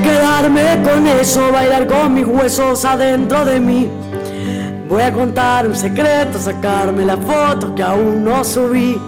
quedarme 0.00 0.82
con 0.82 1.06
eso, 1.06 1.52
bailar 1.52 1.86
con 1.86 2.14
mis 2.14 2.26
huesos 2.26 2.84
adentro 2.84 3.44
de 3.44 3.60
mí. 3.60 3.88
Voy 4.88 5.02
a 5.02 5.12
contar 5.12 5.66
un 5.66 5.76
secreto, 5.76 6.38
sacarme 6.38 7.04
la 7.04 7.16
foto 7.16 7.74
que 7.74 7.82
aún 7.82 8.24
no 8.24 8.42
subí. 8.42 9.00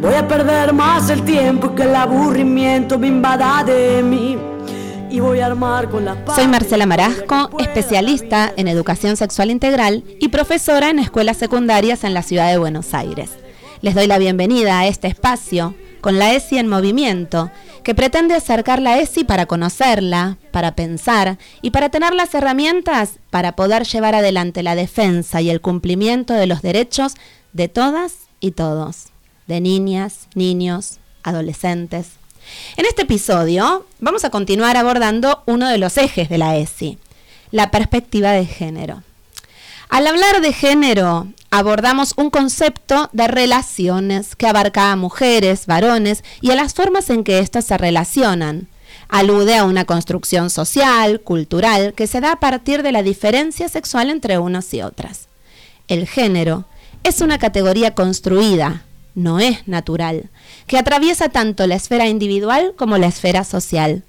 Voy 0.00 0.14
a 0.14 0.26
perder 0.26 0.72
más 0.72 1.08
el 1.10 1.22
tiempo 1.22 1.74
que 1.74 1.84
el 1.84 1.94
aburrimiento 1.94 2.98
me 2.98 3.06
invada 3.06 3.62
de 3.64 4.02
mí. 4.02 4.36
Y 5.10 5.20
voy 5.20 5.40
a 5.40 5.46
armar 5.46 5.88
con 5.88 6.04
la 6.04 6.16
Soy 6.34 6.48
Marcela 6.48 6.86
Marasco, 6.86 7.50
especialista 7.58 8.52
en 8.56 8.66
educación 8.66 9.16
sexual 9.16 9.50
integral 9.50 10.04
y 10.20 10.28
profesora 10.28 10.90
en 10.90 10.98
escuelas 10.98 11.36
secundarias 11.36 12.02
en 12.04 12.14
la 12.14 12.22
ciudad 12.22 12.50
de 12.50 12.58
Buenos 12.58 12.94
Aires. 12.94 13.30
Les 13.80 13.94
doy 13.94 14.06
la 14.06 14.18
bienvenida 14.18 14.80
a 14.80 14.86
este 14.86 15.08
espacio 15.08 15.74
con 16.02 16.18
la 16.18 16.34
ESI 16.34 16.58
en 16.58 16.68
movimiento, 16.68 17.50
que 17.82 17.94
pretende 17.94 18.34
acercar 18.34 18.80
la 18.80 18.98
ESI 18.98 19.24
para 19.24 19.46
conocerla, 19.46 20.38
para 20.50 20.74
pensar 20.74 21.38
y 21.60 21.70
para 21.70 21.88
tener 21.88 22.14
las 22.14 22.34
herramientas 22.34 23.18
para 23.30 23.56
poder 23.56 23.84
llevar 23.84 24.14
adelante 24.14 24.62
la 24.62 24.74
defensa 24.74 25.40
y 25.40 25.50
el 25.50 25.60
cumplimiento 25.60 26.34
de 26.34 26.46
los 26.46 26.62
derechos 26.62 27.14
de 27.52 27.68
todas 27.68 28.14
y 28.40 28.52
todos, 28.52 29.06
de 29.46 29.60
niñas, 29.60 30.28
niños, 30.34 30.98
adolescentes. 31.22 32.10
En 32.76 32.86
este 32.86 33.02
episodio 33.02 33.86
vamos 34.00 34.24
a 34.24 34.30
continuar 34.30 34.76
abordando 34.76 35.42
uno 35.46 35.68
de 35.68 35.78
los 35.78 35.96
ejes 35.98 36.28
de 36.28 36.38
la 36.38 36.56
ESI, 36.56 36.98
la 37.50 37.70
perspectiva 37.70 38.32
de 38.32 38.46
género. 38.46 39.02
Al 39.88 40.06
hablar 40.06 40.40
de 40.40 40.52
género, 40.52 41.28
abordamos 41.52 42.14
un 42.16 42.30
concepto 42.30 43.10
de 43.12 43.28
relaciones 43.28 44.34
que 44.36 44.46
abarca 44.46 44.90
a 44.90 44.96
mujeres, 44.96 45.66
varones 45.66 46.24
y 46.40 46.50
a 46.50 46.54
las 46.54 46.72
formas 46.72 47.10
en 47.10 47.24
que 47.24 47.40
éstas 47.40 47.66
se 47.66 47.76
relacionan. 47.76 48.68
Alude 49.10 49.56
a 49.56 49.64
una 49.64 49.84
construcción 49.84 50.48
social, 50.48 51.20
cultural, 51.20 51.92
que 51.92 52.06
se 52.06 52.22
da 52.22 52.32
a 52.32 52.40
partir 52.40 52.82
de 52.82 52.90
la 52.90 53.02
diferencia 53.02 53.68
sexual 53.68 54.08
entre 54.08 54.38
unos 54.38 54.72
y 54.72 54.80
otras. 54.80 55.28
El 55.88 56.08
género 56.08 56.64
es 57.04 57.20
una 57.20 57.36
categoría 57.36 57.94
construida, 57.94 58.84
no 59.14 59.38
es 59.38 59.68
natural, 59.68 60.30
que 60.66 60.78
atraviesa 60.78 61.28
tanto 61.28 61.66
la 61.66 61.74
esfera 61.74 62.08
individual 62.08 62.72
como 62.78 62.96
la 62.96 63.08
esfera 63.08 63.44
social. 63.44 64.04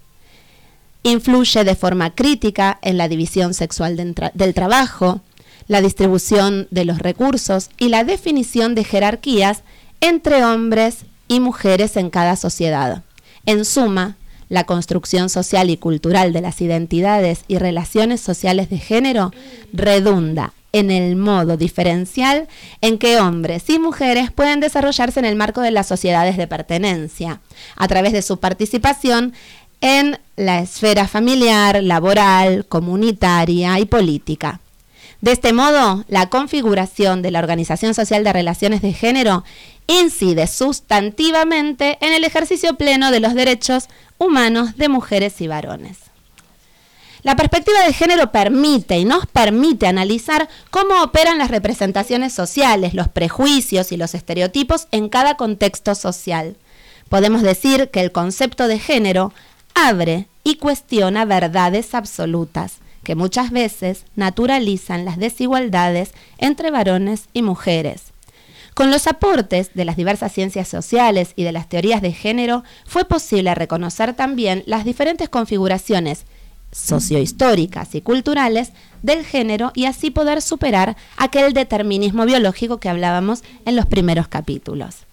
Influye 1.04 1.66
de 1.66 1.76
forma 1.76 2.16
crítica 2.16 2.80
en 2.82 2.98
la 2.98 3.10
división 3.10 3.54
sexual 3.54 3.98
del 3.98 4.54
trabajo, 4.54 5.20
la 5.68 5.82
distribución 5.82 6.68
de 6.72 6.86
los 6.86 7.00
recursos 7.00 7.70
y 7.78 7.90
la 7.90 8.04
definición 8.04 8.76
de 8.76 8.84
jerarquías 8.84 9.64
entre 10.02 10.44
hombres 10.44 11.06
y 11.28 11.40
mujeres 11.40 11.98
en 11.98 12.10
cada 12.10 12.36
sociedad. 12.36 13.04
En 13.46 13.66
suma, 13.66 14.18
la 14.50 14.66
construcción 14.66 15.30
social 15.30 15.70
y 15.70 15.78
cultural 15.78 16.34
de 16.34 16.42
las 16.42 16.62
identidades 16.62 17.44
y 17.48 17.58
relaciones 17.58 18.22
sociales 18.22 18.70
de 18.70 18.78
género 18.78 19.32
redunda 19.72 20.54
en 20.74 20.92
el 20.92 21.16
modo 21.16 21.56
diferencial 21.56 22.48
en 22.82 22.98
que 22.98 23.20
hombres 23.20 23.70
y 23.70 23.80
mujeres 23.80 24.32
pueden 24.32 24.60
desarrollarse 24.60 25.20
en 25.20 25.26
el 25.26 25.36
marco 25.36 25.62
de 25.62 25.72
las 25.72 25.88
sociedades 25.88 26.36
de 26.36 26.48
pertenencia, 26.48 27.42
a 27.76 27.88
través 27.88 28.12
de 28.12 28.24
su 28.24 28.40
participación 28.40 29.34
en 29.82 30.18
la 30.36 30.60
esfera 30.60 31.08
familiar, 31.08 31.82
laboral, 31.84 32.66
comunitaria 32.66 33.80
y 33.80 33.86
política. 33.86 34.60
De 35.24 35.32
este 35.32 35.54
modo, 35.54 36.04
la 36.10 36.28
configuración 36.28 37.22
de 37.22 37.32
la 37.32 37.40
Organización 37.40 37.94
Social 37.94 38.26
de 38.26 38.34
Relaciones 38.34 38.82
de 38.82 38.92
Género 38.92 39.46
incide 39.88 40.48
sustantivamente 40.48 41.98
en 42.02 42.12
el 42.12 42.26
ejercicio 42.26 42.76
pleno 42.76 43.10
de 43.10 43.22
los 43.22 43.34
derechos 43.34 43.88
humanos 44.18 44.76
de 44.76 44.90
mujeres 44.90 45.40
y 45.40 45.48
varones. 45.48 45.96
La 47.22 47.38
perspectiva 47.38 47.86
de 47.86 47.94
género 47.94 48.34
permite 48.34 48.98
y 48.98 49.06
nos 49.06 49.26
permite 49.26 49.88
analizar 49.88 50.50
cómo 50.72 51.02
operan 51.02 51.38
las 51.38 51.52
representaciones 51.52 52.34
sociales, 52.34 52.94
los 52.94 53.08
prejuicios 53.08 53.94
y 53.94 53.96
los 53.96 54.16
estereotipos 54.16 54.90
en 54.92 55.08
cada 55.08 55.38
contexto 55.38 55.96
social. 55.96 56.58
Podemos 57.08 57.44
decir 57.44 57.92
que 57.92 58.02
el 58.02 58.12
concepto 58.12 58.68
de 58.68 58.78
género 58.78 59.32
abre 59.74 60.28
y 60.44 60.56
cuestiona 60.56 61.24
verdades 61.24 61.96
absolutas 61.96 62.83
que 63.04 63.16
muchas 63.16 63.52
veces 63.52 64.06
naturalizan 64.16 65.06
las 65.06 65.18
desigualdades 65.18 66.12
entre 66.38 66.72
varones 66.72 67.30
y 67.34 67.42
mujeres. 67.42 68.14
Con 68.74 68.90
los 68.90 69.06
aportes 69.06 69.72
de 69.76 69.86
las 69.86 69.96
diversas 69.96 70.32
ciencias 70.32 70.68
sociales 70.68 71.34
y 71.36 71.44
de 71.44 71.52
las 71.52 71.70
teorías 71.70 72.02
de 72.02 72.12
género, 72.12 72.64
fue 72.86 73.06
posible 73.06 73.54
reconocer 73.54 74.14
también 74.14 74.64
las 74.66 74.84
diferentes 74.84 75.30
configuraciones 75.30 76.26
sociohistóricas 76.72 77.94
y 77.94 78.02
culturales 78.02 78.72
del 79.04 79.24
género 79.24 79.72
y 79.76 79.86
así 79.86 80.10
poder 80.10 80.42
superar 80.42 80.98
aquel 81.18 81.54
determinismo 81.54 82.26
biológico 82.26 82.80
que 82.80 82.90
hablábamos 82.90 83.44
en 83.66 83.76
los 83.76 83.86
primeros 83.86 84.28
capítulos. 84.28 85.06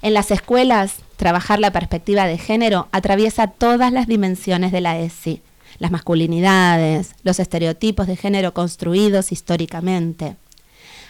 En 0.00 0.14
las 0.14 0.30
escuelas, 0.30 0.96
trabajar 1.16 1.58
la 1.60 1.72
perspectiva 1.72 2.26
de 2.26 2.38
género 2.38 2.88
atraviesa 2.92 3.48
todas 3.48 3.92
las 3.92 4.06
dimensiones 4.06 4.72
de 4.72 4.80
la 4.80 4.98
ESI, 4.98 5.42
las 5.78 5.90
masculinidades, 5.90 7.14
los 7.22 7.40
estereotipos 7.40 8.06
de 8.06 8.16
género 8.16 8.54
construidos 8.54 9.32
históricamente. 9.32 10.36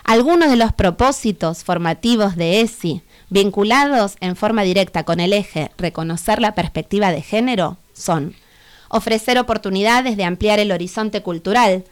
Algunos 0.04 0.50
de 0.50 0.56
los 0.56 0.72
propósitos 0.72 1.64
formativos 1.64 2.36
de 2.36 2.60
ESI, 2.60 3.02
vinculados 3.30 4.16
en 4.20 4.36
forma 4.36 4.62
directa 4.62 5.04
con 5.04 5.18
el 5.18 5.32
eje 5.32 5.70
reconocer 5.78 6.40
la 6.40 6.54
perspectiva 6.54 7.10
de 7.10 7.22
género, 7.22 7.78
son 7.94 8.34
ofrecer 8.88 9.38
oportunidades 9.38 10.16
de 10.16 10.24
ampliar 10.24 10.58
el 10.58 10.72
horizonte 10.72 11.22
cultural, 11.22 11.84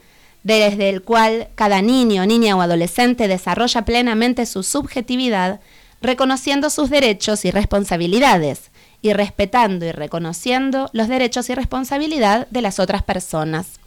desde 0.43 0.89
el 0.89 1.01
cual 1.01 1.49
cada 1.55 1.81
niño, 1.81 2.25
niña 2.25 2.55
o 2.55 2.61
adolescente 2.61 3.27
desarrolla 3.27 3.83
plenamente 3.83 4.45
su 4.45 4.61
subjetividad, 4.61 5.59
reconociendo 6.01 6.69
sus 6.69 6.89
derechos 6.89 7.45
y 7.45 7.51
responsabilidades, 7.51 8.71
y 9.03 9.13
respetando 9.13 9.85
y 9.85 9.91
reconociendo 9.91 10.89
los 10.93 11.07
derechos 11.07 11.49
y 11.51 11.55
responsabilidad 11.55 12.47
de 12.49 12.61
las 12.61 12.79
otras 12.79 13.03
personas. 13.03 13.79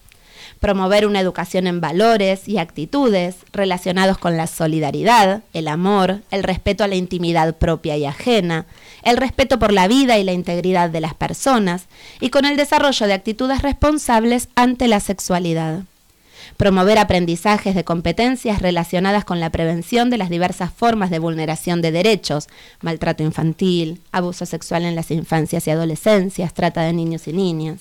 Promover 0.61 1.07
una 1.07 1.21
educación 1.21 1.67
en 1.67 1.81
valores 1.81 2.47
y 2.47 2.59
actitudes 2.59 3.37
relacionados 3.53 4.19
con 4.19 4.37
la 4.37 4.47
solidaridad, 4.47 5.43
el 5.53 5.69
amor, 5.69 6.21
el 6.31 6.45
respeto 6.45 6.85
a 6.85 6.89
la 6.89 6.95
intimidad 6.95 7.57
propia 7.57 7.97
y 7.97 8.05
ajena, 8.05 8.67
el 9.03 9.17
respeto 9.17 9.59
por 9.59 9.73
la 9.73 9.89
vida 9.89 10.19
y 10.19 10.25
la 10.25 10.33
integridad 10.33 10.91
de 10.91 11.01
las 11.01 11.15
personas 11.15 11.87
y 12.21 12.31
con 12.31 12.45
el 12.45 12.57
desarrollo 12.57 13.07
de 13.07 13.15
actitudes 13.15 13.63
responsables 13.63 14.49
ante 14.55 14.87
la 14.87 15.01
sexualidad 15.01 15.81
promover 16.57 16.99
aprendizajes 16.99 17.75
de 17.75 17.85
competencias 17.85 18.61
relacionadas 18.63 19.25
con 19.25 19.41
la 19.41 19.51
prevención 19.51 20.11
de 20.11 20.19
las 20.19 20.31
diversas 20.31 20.73
formas 20.73 21.11
de 21.11 21.19
vulneración 21.19 21.83
de 21.83 21.93
derechos, 21.93 22.49
maltrato 22.81 23.23
infantil, 23.23 24.01
abuso 24.13 24.47
sexual 24.47 24.85
en 24.85 24.97
las 24.97 25.11
infancias 25.11 25.67
y 25.67 25.71
adolescencias, 25.71 26.55
trata 26.55 26.83
de 26.83 26.93
niños 26.93 27.29
y 27.29 27.33
niñas. 27.33 27.81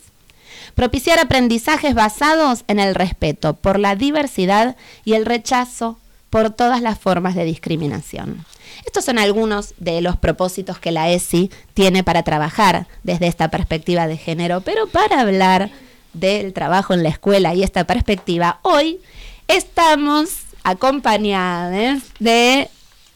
Propiciar 0.74 1.20
aprendizajes 1.20 1.94
basados 1.94 2.64
en 2.68 2.80
el 2.80 2.96
respeto 2.96 3.54
por 3.54 3.80
la 3.80 3.96
diversidad 3.96 4.76
y 5.04 5.14
el 5.14 5.26
rechazo 5.26 6.00
por 6.30 6.50
todas 6.50 6.82
las 6.82 7.00
formas 7.00 7.36
de 7.36 7.46
discriminación. 7.46 8.46
Estos 8.86 9.06
son 9.06 9.20
algunos 9.20 9.74
de 9.78 10.02
los 10.02 10.18
propósitos 10.18 10.80
que 10.80 10.92
la 10.92 11.10
ESI 11.10 11.50
tiene 11.74 12.04
para 12.04 12.24
trabajar 12.24 12.88
desde 13.04 13.28
esta 13.28 13.50
perspectiva 13.50 14.08
de 14.08 14.18
género, 14.18 14.62
pero 14.62 14.88
para 14.88 15.22
hablar 15.22 15.70
del 16.16 16.54
trabajo 16.54 16.94
en 16.94 17.04
la 17.04 17.10
escuela 17.10 17.54
y 17.54 17.64
esta 17.64 17.86
perspectiva, 17.86 18.60
hoy 18.64 19.00
estamos 19.48 20.30
acompañadas 20.64 22.04
de 22.20 22.70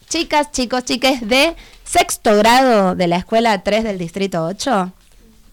chicas, 0.08 0.52
chicos, 0.52 0.84
chiques 0.84 1.26
de 1.26 1.56
sexto 1.84 2.36
grado 2.36 2.94
de 2.94 3.08
la 3.08 3.16
escuela 3.16 3.62
3 3.62 3.84
del 3.84 3.98
distrito 3.98 4.44
8. 4.44 4.92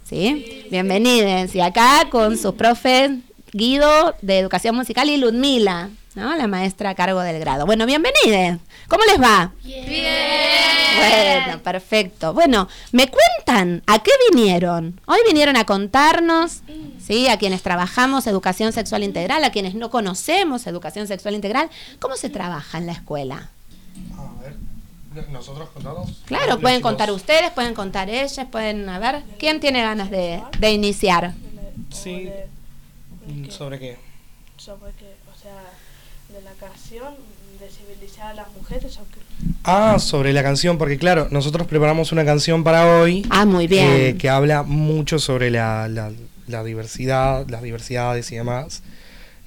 ¿Sí? 0.08 0.66
Bienvenidos. 0.70 1.54
Y 1.56 1.62
acá 1.62 2.08
con 2.10 2.38
sus 2.38 2.54
profes 2.54 3.12
Guido 3.52 4.16
de 4.22 4.40
Educación 4.40 4.76
Musical 4.76 5.10
y 5.10 5.18
Ludmila, 5.18 5.90
¿no? 6.18 6.36
La 6.36 6.48
maestra 6.48 6.90
a 6.90 6.96
cargo 6.96 7.22
del 7.22 7.40
grado. 7.40 7.68
Bueno, 7.68 7.86
bienvenidos. 7.86 8.60
¿Cómo 8.88 9.04
les 9.06 9.22
va? 9.22 9.52
Bien. 9.64 9.86
Bueno, 10.98 11.60
perfecto. 11.62 12.34
Bueno, 12.34 12.68
¿me 12.92 13.08
cuentan 13.08 13.84
a 13.86 14.00
qué 14.00 14.10
vinieron? 14.32 15.00
Hoy 15.06 15.20
vinieron 15.28 15.56
a 15.58 15.66
contarnos, 15.66 16.62
¿sí? 17.00 17.28
A 17.28 17.38
quienes 17.38 17.62
trabajamos 17.62 18.26
educación 18.26 18.74
sexual 18.74 19.04
integral, 19.04 19.44
a 19.44 19.52
quienes 19.52 19.76
no 19.76 19.92
conocemos 19.92 20.66
educación 20.66 21.06
sexual 21.06 21.36
integral, 21.36 21.70
¿cómo 22.00 22.16
se 22.16 22.32
trabaja 22.32 22.80
en 22.80 22.88
la 22.88 22.94
escuela? 22.94 23.52
A 24.18 24.42
ver, 24.42 25.30
nosotros 25.30 25.70
contamos. 25.70 26.24
Claro, 26.26 26.60
pueden 26.60 26.82
contar 26.82 27.12
ustedes, 27.12 27.52
pueden 27.52 27.76
contar 27.76 28.10
ellas, 28.10 28.48
pueden, 28.52 28.90
a 28.90 28.98
ver, 28.98 29.22
¿quién 29.38 29.60
tiene 29.60 29.84
ganas 29.84 30.10
de, 30.10 30.42
de 30.58 30.72
iniciar? 30.72 31.36
Sí. 31.94 32.28
¿Sobre 33.50 33.78
qué? 33.78 34.00
Sobre 34.58 34.92
que, 34.94 35.06
o 35.06 35.40
sea, 35.40 35.54
de 36.30 36.42
la 36.44 36.52
canción 36.60 37.14
de 37.60 37.68
civilizar 37.70 38.28
a 38.28 38.34
las 38.36 38.48
mujeres 38.56 38.98
o 38.98 39.06
qué? 39.14 39.20
Ah, 39.64 39.98
sobre 40.00 40.32
la 40.34 40.44
canción, 40.44 40.78
porque 40.78 40.98
claro, 40.98 41.28
nosotros 41.32 41.68
preparamos 41.68 42.12
una 42.12 42.24
canción 42.26 42.64
para 42.64 42.86
hoy. 43.00 43.26
Ah, 43.30 43.46
muy 43.46 43.68
bien. 43.68 43.88
eh, 43.90 44.16
que 44.18 44.30
habla 44.30 44.64
mucho 44.64 45.18
sobre 45.20 45.50
la, 45.50 45.88
la- 45.88 46.12
la 46.48 46.64
diversidad, 46.64 47.46
las 47.50 47.62
diversidades 47.64 48.32
y 48.32 48.36
demás. 48.36 48.82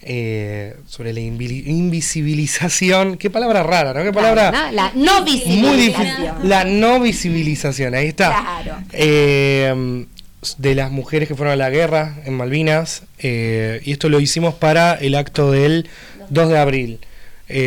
Eh, 0.02 0.76
sobre 0.86 1.12
la 1.12 1.20
invisibilización. 1.20 3.16
Qué 3.18 3.30
palabra 3.30 3.62
rara, 3.62 3.92
¿no? 3.94 4.02
Qué 4.02 4.12
palabra. 4.12 4.70
La 4.72 4.92
no 4.94 5.24
visibilización. 5.24 6.48
La 6.48 6.64
no 6.64 7.00
visibilización, 7.00 7.94
ahí 7.94 8.06
está. 8.08 8.28
Claro. 8.62 8.82
Eh, 8.92 10.06
de 10.56 10.74
las 10.74 10.90
mujeres 10.90 11.28
que 11.28 11.34
fueron 11.34 11.52
a 11.52 11.56
la 11.56 11.68
guerra 11.70 12.16
en 12.24 12.34
Malvinas. 12.34 13.02
Eh, 13.18 13.80
y 13.84 13.92
esto 13.92 14.08
lo 14.08 14.20
hicimos 14.20 14.54
para 14.54 14.94
el 14.94 15.14
acto 15.14 15.50
del 15.52 15.88
2 16.30 16.48
de 16.48 16.58
abril. 16.58 17.00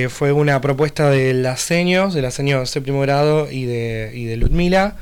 fue 0.09 0.31
una 0.31 0.59
propuesta 0.61 1.09
de 1.09 1.33
las 1.33 1.61
seños, 1.61 2.13
de 2.13 2.21
la 2.21 2.31
señora 2.31 2.61
de 2.61 2.65
séptimo 2.65 3.01
grado 3.01 3.51
y 3.51 3.65
de, 3.65 4.11
y 4.13 4.25
de 4.25 4.37
Ludmila. 4.37 4.95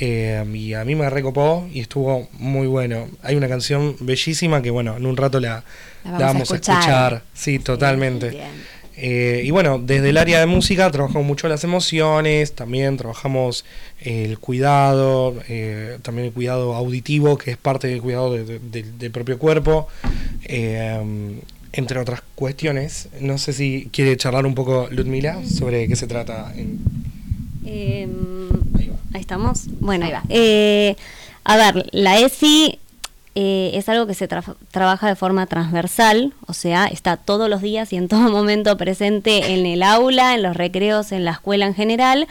y 0.00 0.74
a 0.74 0.84
mí 0.84 0.94
me 0.94 1.08
recopó 1.08 1.68
y 1.72 1.80
estuvo 1.80 2.28
muy 2.32 2.66
bueno. 2.66 3.08
Hay 3.22 3.36
una 3.36 3.48
canción 3.48 3.96
bellísima 4.00 4.60
que, 4.62 4.70
bueno, 4.70 4.96
en 4.96 5.06
un 5.06 5.16
rato 5.16 5.40
la, 5.40 5.64
la 6.04 6.18
vamos, 6.18 6.50
a, 6.50 6.56
escuchar. 6.56 7.22
Sí, 7.32 7.58
totalmente. 7.58 8.38
Eh, 8.96 9.42
y 9.44 9.50
bueno, 9.50 9.80
desde 9.82 10.10
el 10.10 10.16
área 10.16 10.38
de 10.38 10.46
música 10.46 10.88
trabajamos 10.90 11.26
mucho 11.26 11.48
las 11.48 11.64
emociones, 11.64 12.52
también 12.52 12.96
trabajamos 12.96 13.64
el 14.00 14.38
cuidado, 14.38 15.34
eh, 15.48 15.98
también 16.02 16.28
el 16.28 16.32
cuidado 16.32 16.74
auditivo, 16.74 17.36
que 17.36 17.50
es 17.50 17.56
parte 17.56 17.88
del 17.88 18.00
cuidado 18.00 18.34
del 18.34 19.10
propio 19.10 19.38
cuerpo, 19.38 19.88
eh, 20.44 21.40
entre 21.76 21.98
otras 21.98 22.22
cuestiones. 22.34 23.08
No 23.20 23.38
sé 23.38 23.52
si 23.52 23.88
quiere 23.92 24.16
charlar 24.16 24.46
un 24.46 24.54
poco 24.54 24.88
Ludmila 24.90 25.44
sobre 25.44 25.86
qué 25.88 25.96
se 25.96 26.06
trata. 26.06 26.52
En... 26.56 26.80
Em, 27.66 28.48
ahí, 29.12 29.20
estamos. 29.20 29.66
Bueno, 29.80 30.06
a 31.46 31.56
ver, 31.56 31.88
la 31.92 32.18
ESI 32.18 32.78
eh, 33.34 33.72
es 33.74 33.88
algo 33.88 34.06
que 34.06 34.14
se 34.14 34.28
trabaja 34.28 35.08
de 35.08 35.16
forma 35.16 35.46
transversal, 35.46 36.32
o 36.46 36.52
sea, 36.52 36.86
está 36.86 37.16
todos 37.16 37.50
los 37.50 37.62
días 37.62 37.92
y 37.92 37.96
en 37.96 38.08
todo 38.08 38.30
momento 38.30 38.76
presente 38.76 39.52
en 39.52 39.66
el 39.66 39.82
aula, 39.82 40.34
en 40.34 40.42
los 40.42 40.56
recreos, 40.56 41.12
en 41.12 41.24
la 41.24 41.32
escuela 41.32 41.66
en 41.66 41.74
general. 41.74 42.28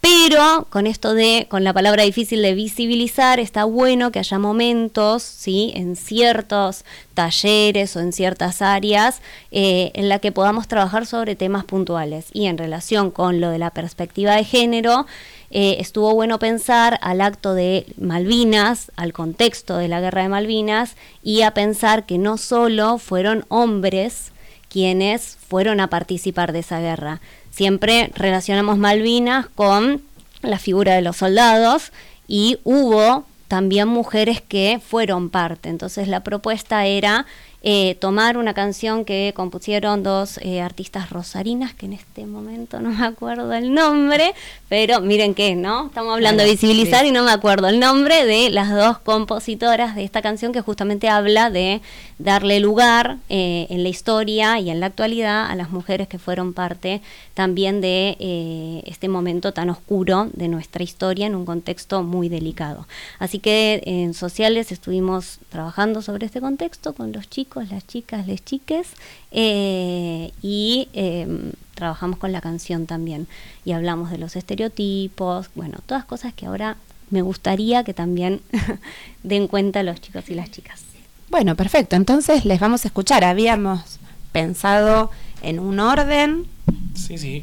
Pero 0.00 0.66
con 0.70 0.86
esto 0.86 1.14
de, 1.14 1.46
con 1.48 1.64
la 1.64 1.72
palabra 1.72 2.04
difícil 2.04 2.40
de 2.42 2.54
visibilizar, 2.54 3.40
está 3.40 3.64
bueno 3.64 4.12
que 4.12 4.20
haya 4.20 4.38
momentos, 4.38 5.24
¿sí? 5.24 5.72
En 5.74 5.96
ciertos 5.96 6.84
talleres 7.14 7.96
o 7.96 8.00
en 8.00 8.12
ciertas 8.12 8.62
áreas 8.62 9.20
eh, 9.50 9.90
en 9.94 10.08
la 10.08 10.20
que 10.20 10.30
podamos 10.30 10.68
trabajar 10.68 11.04
sobre 11.04 11.34
temas 11.34 11.64
puntuales. 11.64 12.26
Y 12.32 12.46
en 12.46 12.58
relación 12.58 13.10
con 13.10 13.40
lo 13.40 13.50
de 13.50 13.58
la 13.58 13.70
perspectiva 13.70 14.36
de 14.36 14.44
género, 14.44 15.06
eh, 15.50 15.78
estuvo 15.80 16.14
bueno 16.14 16.38
pensar 16.38 16.98
al 17.02 17.20
acto 17.20 17.54
de 17.54 17.86
Malvinas, 17.96 18.92
al 18.94 19.12
contexto 19.12 19.78
de 19.78 19.88
la 19.88 20.00
guerra 20.00 20.22
de 20.22 20.28
Malvinas, 20.28 20.94
y 21.24 21.42
a 21.42 21.54
pensar 21.54 22.06
que 22.06 22.18
no 22.18 22.36
solo 22.36 22.98
fueron 22.98 23.46
hombres 23.48 24.30
quienes 24.68 25.36
fueron 25.48 25.80
a 25.80 25.88
participar 25.88 26.52
de 26.52 26.60
esa 26.60 26.80
guerra. 26.80 27.20
Siempre 27.50 28.10
relacionamos 28.14 28.78
Malvinas 28.78 29.46
con 29.54 30.02
la 30.42 30.58
figura 30.58 30.94
de 30.94 31.02
los 31.02 31.16
soldados 31.16 31.92
y 32.26 32.58
hubo 32.64 33.24
también 33.48 33.88
mujeres 33.88 34.40
que 34.40 34.80
fueron 34.86 35.30
parte. 35.30 35.68
Entonces 35.68 36.06
la 36.08 36.22
propuesta 36.22 36.86
era 36.86 37.26
eh, 37.60 37.96
tomar 37.96 38.38
una 38.38 38.54
canción 38.54 39.04
que 39.04 39.32
compusieron 39.34 40.04
dos 40.04 40.38
eh, 40.42 40.60
artistas 40.60 41.10
rosarinas, 41.10 41.74
que 41.74 41.86
en 41.86 41.94
este 41.94 42.24
momento 42.24 42.78
no 42.80 42.90
me 42.90 43.04
acuerdo 43.04 43.52
el 43.52 43.74
nombre, 43.74 44.32
pero 44.68 45.00
miren 45.00 45.34
que, 45.34 45.56
¿no? 45.56 45.86
Estamos 45.86 46.14
hablando 46.14 46.44
de 46.44 46.50
visibilizar 46.50 47.04
y 47.04 47.10
no 47.10 47.24
me 47.24 47.32
acuerdo 47.32 47.66
el 47.66 47.80
nombre 47.80 48.24
de 48.26 48.50
las 48.50 48.70
dos 48.70 48.98
compositoras 48.98 49.96
de 49.96 50.04
esta 50.04 50.22
canción 50.22 50.52
que 50.52 50.60
justamente 50.60 51.08
habla 51.08 51.50
de 51.50 51.80
darle 52.20 52.60
lugar 52.60 53.16
eh, 53.28 53.66
en 53.70 53.82
la 53.82 53.88
historia 53.88 54.60
y 54.60 54.70
en 54.70 54.78
la 54.78 54.86
actualidad 54.86 55.50
a 55.50 55.56
las 55.56 55.70
mujeres 55.70 56.06
que 56.06 56.18
fueron 56.18 56.52
parte 56.52 57.00
también 57.34 57.80
de 57.80 58.82
este 58.86 59.08
momento 59.08 59.52
tan 59.52 59.70
oscuro 59.70 60.28
de 60.32 60.48
nuestra 60.48 60.82
historia 60.82 61.26
en 61.26 61.36
un 61.36 61.44
contexto 61.44 62.02
muy 62.02 62.28
delicado. 62.28 62.86
Así 63.18 63.38
que 63.38 63.82
en 63.84 64.14
sociales 64.14 64.72
estuvimos 64.72 65.38
trabajando 65.48 66.02
sobre 66.02 66.26
este 66.26 66.40
contexto 66.40 66.94
con 66.94 67.12
los 67.12 67.28
chicos 67.28 67.48
las 67.64 67.86
chicas, 67.86 68.26
les 68.26 68.44
chiques, 68.44 68.88
eh, 69.30 70.32
y 70.42 70.88
em, 70.92 71.52
trabajamos 71.74 72.18
con 72.18 72.32
la 72.32 72.40
canción 72.40 72.86
también. 72.86 73.26
Y 73.64 73.72
hablamos 73.72 74.10
de 74.10 74.18
los 74.18 74.36
estereotipos, 74.36 75.50
bueno, 75.54 75.78
todas 75.86 76.04
cosas 76.04 76.34
que 76.34 76.46
ahora 76.46 76.76
me 77.10 77.22
gustaría 77.22 77.84
que 77.84 77.94
también 77.94 78.40
den 79.22 79.48
cuenta 79.48 79.82
los 79.82 80.00
chicos 80.00 80.28
y 80.28 80.34
las 80.34 80.50
chicas. 80.50 80.82
Bueno, 81.30 81.56
perfecto. 81.56 81.96
Entonces 81.96 82.44
les 82.44 82.60
vamos 82.60 82.84
a 82.84 82.88
escuchar. 82.88 83.24
Habíamos 83.24 83.98
pensado 84.32 85.10
en 85.42 85.58
un 85.58 85.80
orden. 85.80 86.46
Sí, 86.94 87.18
sí. 87.18 87.40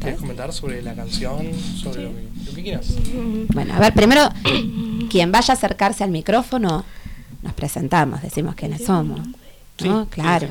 ¿Quieres 0.00 0.20
comentar 0.20 0.52
sobre 0.52 0.82
la 0.82 0.94
canción? 0.94 1.38
Sobre 1.76 2.04
lo, 2.04 2.10
que, 2.54 2.62
quieras. 2.62 2.94
Bueno, 3.52 3.74
a 3.74 3.80
ver, 3.80 3.92
primero, 3.94 4.28
quien 5.10 5.32
vaya 5.32 5.54
a 5.54 5.56
acercarse 5.56 6.04
al 6.04 6.10
micrófono, 6.10 6.84
nos 7.42 7.52
presentamos, 7.54 8.22
decimos 8.22 8.54
quiénes 8.54 8.84
somos. 8.84 9.20
Claro. 9.76 10.48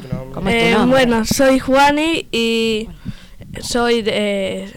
Eh, 0.47 0.75
bueno, 0.87 1.25
soy 1.25 1.59
Juani 1.59 2.27
y 2.31 2.87
soy 3.61 4.01
de 4.01 4.71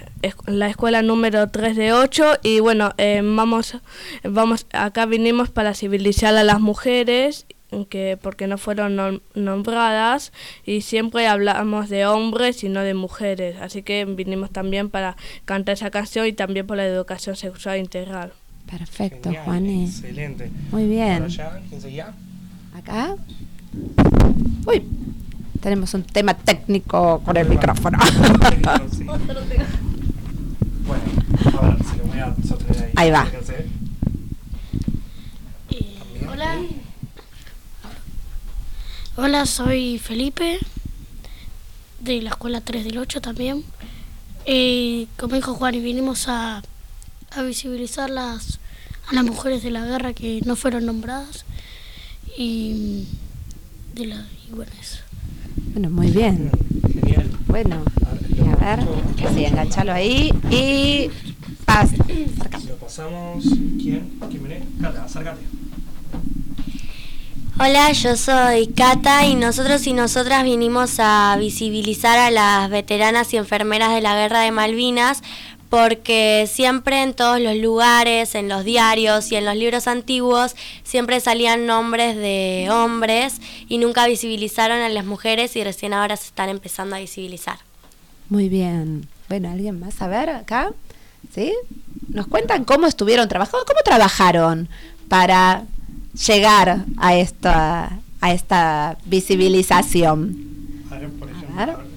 la 0.47 0.69
escuela 0.69 1.03
número 1.03 1.49
3 1.49 1.77
de 1.77 1.93
8 1.93 2.39
y 2.43 2.61
bueno, 2.61 2.93
eh, 2.99 3.21
vamos, 3.23 3.77
vamos, 4.23 4.67
acá 4.73 5.07
vinimos 5.07 5.51
para 5.51 5.75
civilizar 5.75 6.35
a 6.37 6.45
las 6.45 6.61
mujeres 6.61 7.47
que 7.89 8.17
porque 8.21 8.47
no 8.47 8.57
fueron 8.57 9.21
nombradas 9.35 10.33
y 10.65 10.83
siempre 10.83 11.27
hablamos 11.27 11.89
de 11.89 12.07
hombres 12.07 12.63
y 12.63 12.69
no 12.69 12.83
de 12.83 12.95
mujeres, 12.95 13.57
así 13.61 13.83
que 13.83 14.05
vinimos 14.05 14.51
también 14.51 14.91
para 14.91 15.17
cantar 15.45 15.75
esa 15.75 15.91
canción 15.91 16.27
y 16.27 16.33
también 16.33 16.67
por 16.67 16.77
la 16.77 16.87
educación 16.87 17.35
sexual 17.35 17.79
integral. 17.79 18.33
Perfecto, 18.71 19.33
Juani. 19.45 19.87
Excelente. 19.87 20.51
Muy 20.71 20.87
bien. 20.87 21.27
¿Quién 21.69 21.81
seguía? 21.81 22.15
Acá. 22.75 23.17
Uy, 24.67 24.83
tenemos 25.61 25.95
un 25.95 26.05
tema 26.05 26.35
técnico 26.35 27.21
con 27.25 27.37
el 27.37 27.49
micrófono. 27.49 27.99
Bueno, 30.87 31.03
a 31.59 31.67
ver 31.67 31.79
si 31.83 31.97
lo 31.97 32.05
voy 32.05 32.19
a 32.19 32.35
sostener 32.47 32.85
ahí. 32.85 32.93
Ahí 32.97 33.11
va. 33.11 33.27
hola. 36.31 36.59
Hola, 39.17 39.47
soy 39.47 39.99
Felipe, 39.99 40.59
de 42.01 42.21
la 42.21 42.31
escuela 42.31 42.61
3 42.61 42.85
del 42.85 42.99
8 42.99 43.23
también. 43.23 43.65
Eh, 44.45 45.07
como 45.17 45.37
dijo 45.37 45.55
Juan, 45.55 45.75
y 45.75 45.81
vinimos 45.81 46.29
a, 46.29 46.63
a 47.31 47.43
visibilizar 47.43 48.11
las, 48.11 48.59
a 49.09 49.15
las 49.15 49.25
mujeres 49.25 49.63
de 49.63 49.71
la 49.71 49.87
guerra 49.87 50.13
que 50.13 50.43
no 50.45 50.55
fueron 50.55 50.85
nombradas. 50.85 51.47
Y 52.37 53.07
de 53.95 54.07
la 54.07 54.25
Bueno, 55.73 55.91
muy 55.91 56.11
bien. 56.11 56.51
Genial. 56.93 57.31
Bueno, 57.47 57.83
a 58.61 58.77
ver, 58.77 58.87
sí, 59.35 59.45
enganchalo 59.45 59.93
ahí 59.93 60.33
y 60.51 61.11
pasa. 61.65 61.95
Lo 62.69 62.77
pasamos. 62.77 63.45
¿Quién? 63.81 64.19
¿Quién 64.29 64.43
viene? 64.45 64.65
Cata, 64.81 65.05
acércate. 65.05 65.43
Hola, 67.57 67.93
yo 67.93 68.17
soy 68.17 68.67
Cata 68.67 69.27
y 69.27 69.37
nosotros 69.37 69.87
y 69.87 69.93
nosotras 69.93 70.43
vinimos 70.43 70.97
a 70.99 71.37
visibilizar 71.39 72.19
a 72.19 72.33
las 72.33 72.69
veteranas 72.69 73.33
y 73.33 73.37
enfermeras 73.37 73.95
de 73.95 74.01
la 74.01 74.17
Guerra 74.17 74.41
de 74.41 74.51
Malvinas 74.51 75.23
porque 75.75 76.49
siempre 76.49 77.03
en 77.03 77.15
todos 77.15 77.41
los 77.41 77.57
lugares, 77.57 78.37
en 78.37 78.49
los 78.49 78.65
diarios 78.65 79.33
y 79.33 79.35
en 79.35 79.45
los 79.45 79.57
libros 79.57 79.89
antiguos, 79.89 80.55
siempre 80.85 81.19
salían 81.19 81.67
nombres 81.67 82.15
de 82.15 82.69
hombres 82.71 83.41
y 83.67 83.79
nunca 83.79 84.07
visibilizaron 84.07 84.79
a 84.79 84.89
las 84.89 85.05
mujeres 85.05 85.57
y 85.57 85.65
recién 85.65 85.93
ahora 85.93 86.17
se 86.17 86.29
están 86.29 86.49
empezando 86.49 86.95
a 86.95 87.01
visibilizar. 87.01 87.59
Muy 88.29 88.49
bien. 88.49 89.09
Bueno, 89.29 89.51
¿alguien 89.51 89.81
más? 89.81 90.01
A 90.01 90.07
ver, 90.07 90.31
acá. 90.31 90.71
¿Sí? 91.35 91.53
¿Nos 92.09 92.29
cuentan 92.29 92.65
cómo 92.65 92.87
estuvieron 92.87 93.29
trabajando? 93.29 93.67
¿Cómo 93.67 93.81
trabajaron 93.85 94.69
para 95.09 95.65
llegar 96.25 96.85
a 96.99 97.17
esta, 97.17 97.99
a 98.21 98.33
esta 98.33 98.97
visibilización? 99.07 100.37
A 100.93 100.99
ver, 100.99 101.11
por 101.11 101.29
ejemplo. 101.29 101.95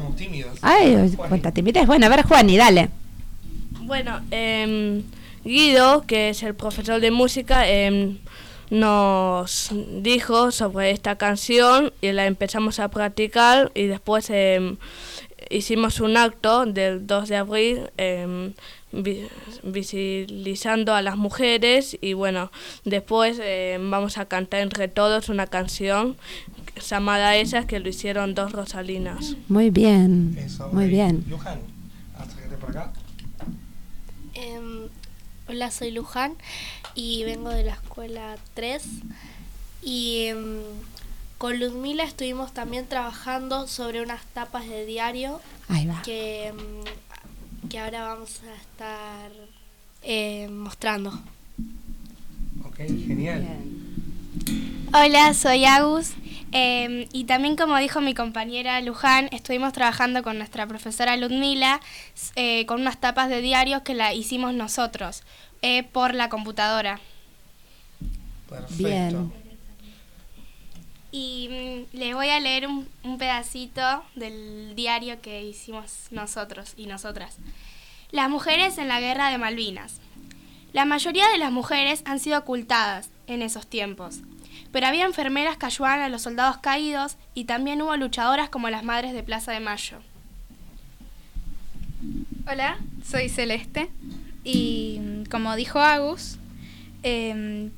Estamos 0.00 0.16
tímidos. 0.16 0.58
Ay, 0.62 1.14
cuánta 1.28 1.52
timidez. 1.52 1.86
Bueno, 1.86 2.06
a 2.06 2.08
ver, 2.08 2.22
Juan, 2.22 2.48
y 2.48 2.56
dale. 2.56 2.88
Bueno, 3.82 4.18
eh, 4.30 5.02
Guido, 5.44 6.06
que 6.06 6.30
es 6.30 6.42
el 6.42 6.54
profesor 6.54 7.02
de 7.02 7.10
música, 7.10 7.68
eh, 7.68 8.16
nos 8.70 9.70
dijo 10.00 10.52
sobre 10.52 10.90
esta 10.90 11.16
canción 11.16 11.92
y 12.00 12.12
la 12.12 12.24
empezamos 12.24 12.78
a 12.78 12.88
practicar 12.88 13.72
y 13.74 13.88
después 13.88 14.30
eh, 14.30 14.76
hicimos 15.50 16.00
un 16.00 16.16
acto 16.16 16.64
del 16.64 17.06
2 17.06 17.28
de 17.28 17.36
abril 17.36 17.90
visibilizando 19.62 20.94
a 20.94 21.02
las 21.02 21.16
mujeres 21.16 21.96
y 22.00 22.14
bueno, 22.14 22.50
después 22.84 23.38
eh, 23.40 23.78
vamos 23.80 24.18
a 24.18 24.26
cantar 24.26 24.60
entre 24.60 24.88
todos 24.88 25.28
una 25.28 25.46
canción 25.46 26.16
llamada 26.80 27.36
Esas 27.36 27.66
que 27.66 27.78
lo 27.78 27.88
hicieron 27.88 28.34
dos 28.34 28.52
Rosalinas. 28.52 29.36
Muy 29.48 29.70
bien, 29.70 30.36
muy 30.72 30.88
bien. 30.88 31.24
Luján, 31.28 31.60
por 32.60 32.70
acá. 32.70 32.92
Em, 34.34 34.88
hola, 35.48 35.70
soy 35.70 35.90
Luján 35.90 36.34
y 36.94 37.24
vengo 37.24 37.50
de 37.50 37.64
la 37.64 37.72
escuela 37.72 38.36
3 38.54 38.82
y 39.82 40.26
em, 40.26 40.60
con 41.38 41.58
Luzmila 41.58 42.04
estuvimos 42.04 42.52
también 42.52 42.86
trabajando 42.86 43.66
sobre 43.66 44.02
unas 44.02 44.24
tapas 44.26 44.68
de 44.68 44.84
diario 44.84 45.40
Que, 46.04 46.48
em, 46.48 46.56
que 47.68 47.78
ahora 47.78 48.02
vamos 48.02 48.40
a 48.42 48.54
estar 48.60 49.30
eh, 50.02 50.48
mostrando. 50.48 51.10
Ok, 52.64 52.76
genial. 52.78 53.46
Hola, 54.92 55.34
soy 55.34 55.64
Agus 55.64 56.14
em, 56.52 57.06
y 57.12 57.24
también 57.24 57.56
como 57.56 57.76
dijo 57.78 58.00
mi 58.00 58.14
compañera 58.14 58.80
Luján, 58.80 59.28
estuvimos 59.32 59.72
trabajando 59.72 60.22
con 60.22 60.38
nuestra 60.38 60.66
profesora 60.66 61.16
Ludmila 61.16 61.80
eh, 62.36 62.66
con 62.66 62.80
unas 62.80 62.98
tapas 63.00 63.28
de 63.28 63.40
diarios 63.40 63.82
que 63.82 63.94
la 63.94 64.14
hicimos 64.14 64.54
nosotros 64.54 65.22
eh, 65.62 65.82
por 65.84 66.14
la 66.14 66.28
computadora. 66.28 67.00
Bien. 68.70 69.32
Y 71.12 71.86
mm, 71.92 71.96
les 71.96 72.14
voy 72.14 72.28
a 72.28 72.40
leer 72.40 72.66
un, 72.66 72.88
un 73.02 73.18
pedacito 73.18 74.04
del 74.14 74.74
diario 74.74 75.20
que 75.20 75.42
hicimos 75.42 76.08
nosotros 76.10 76.74
y 76.76 76.86
nosotras. 76.86 77.36
Las 78.10 78.28
mujeres 78.28 78.78
en 78.78 78.88
la 78.88 79.00
guerra 79.00 79.30
de 79.30 79.38
Malvinas. 79.38 80.00
La 80.72 80.84
mayoría 80.84 81.28
de 81.28 81.38
las 81.38 81.50
mujeres 81.50 82.02
han 82.04 82.20
sido 82.20 82.38
ocultadas 82.38 83.10
en 83.26 83.42
esos 83.42 83.66
tiempos, 83.66 84.20
pero 84.72 84.86
había 84.86 85.04
enfermeras 85.04 85.56
que 85.56 85.66
ayudaban 85.66 86.00
a 86.00 86.08
los 86.08 86.22
soldados 86.22 86.58
caídos 86.58 87.16
y 87.34 87.44
también 87.44 87.82
hubo 87.82 87.96
luchadoras 87.96 88.48
como 88.48 88.70
las 88.70 88.84
madres 88.84 89.12
de 89.12 89.22
Plaza 89.22 89.52
de 89.52 89.60
Mayo. 89.60 89.98
Hola, 92.50 92.78
soy 93.04 93.28
Celeste 93.28 93.90
y 94.44 95.24
como 95.30 95.56
dijo 95.56 95.80
Agus, 95.80 96.36
em, 97.02 97.70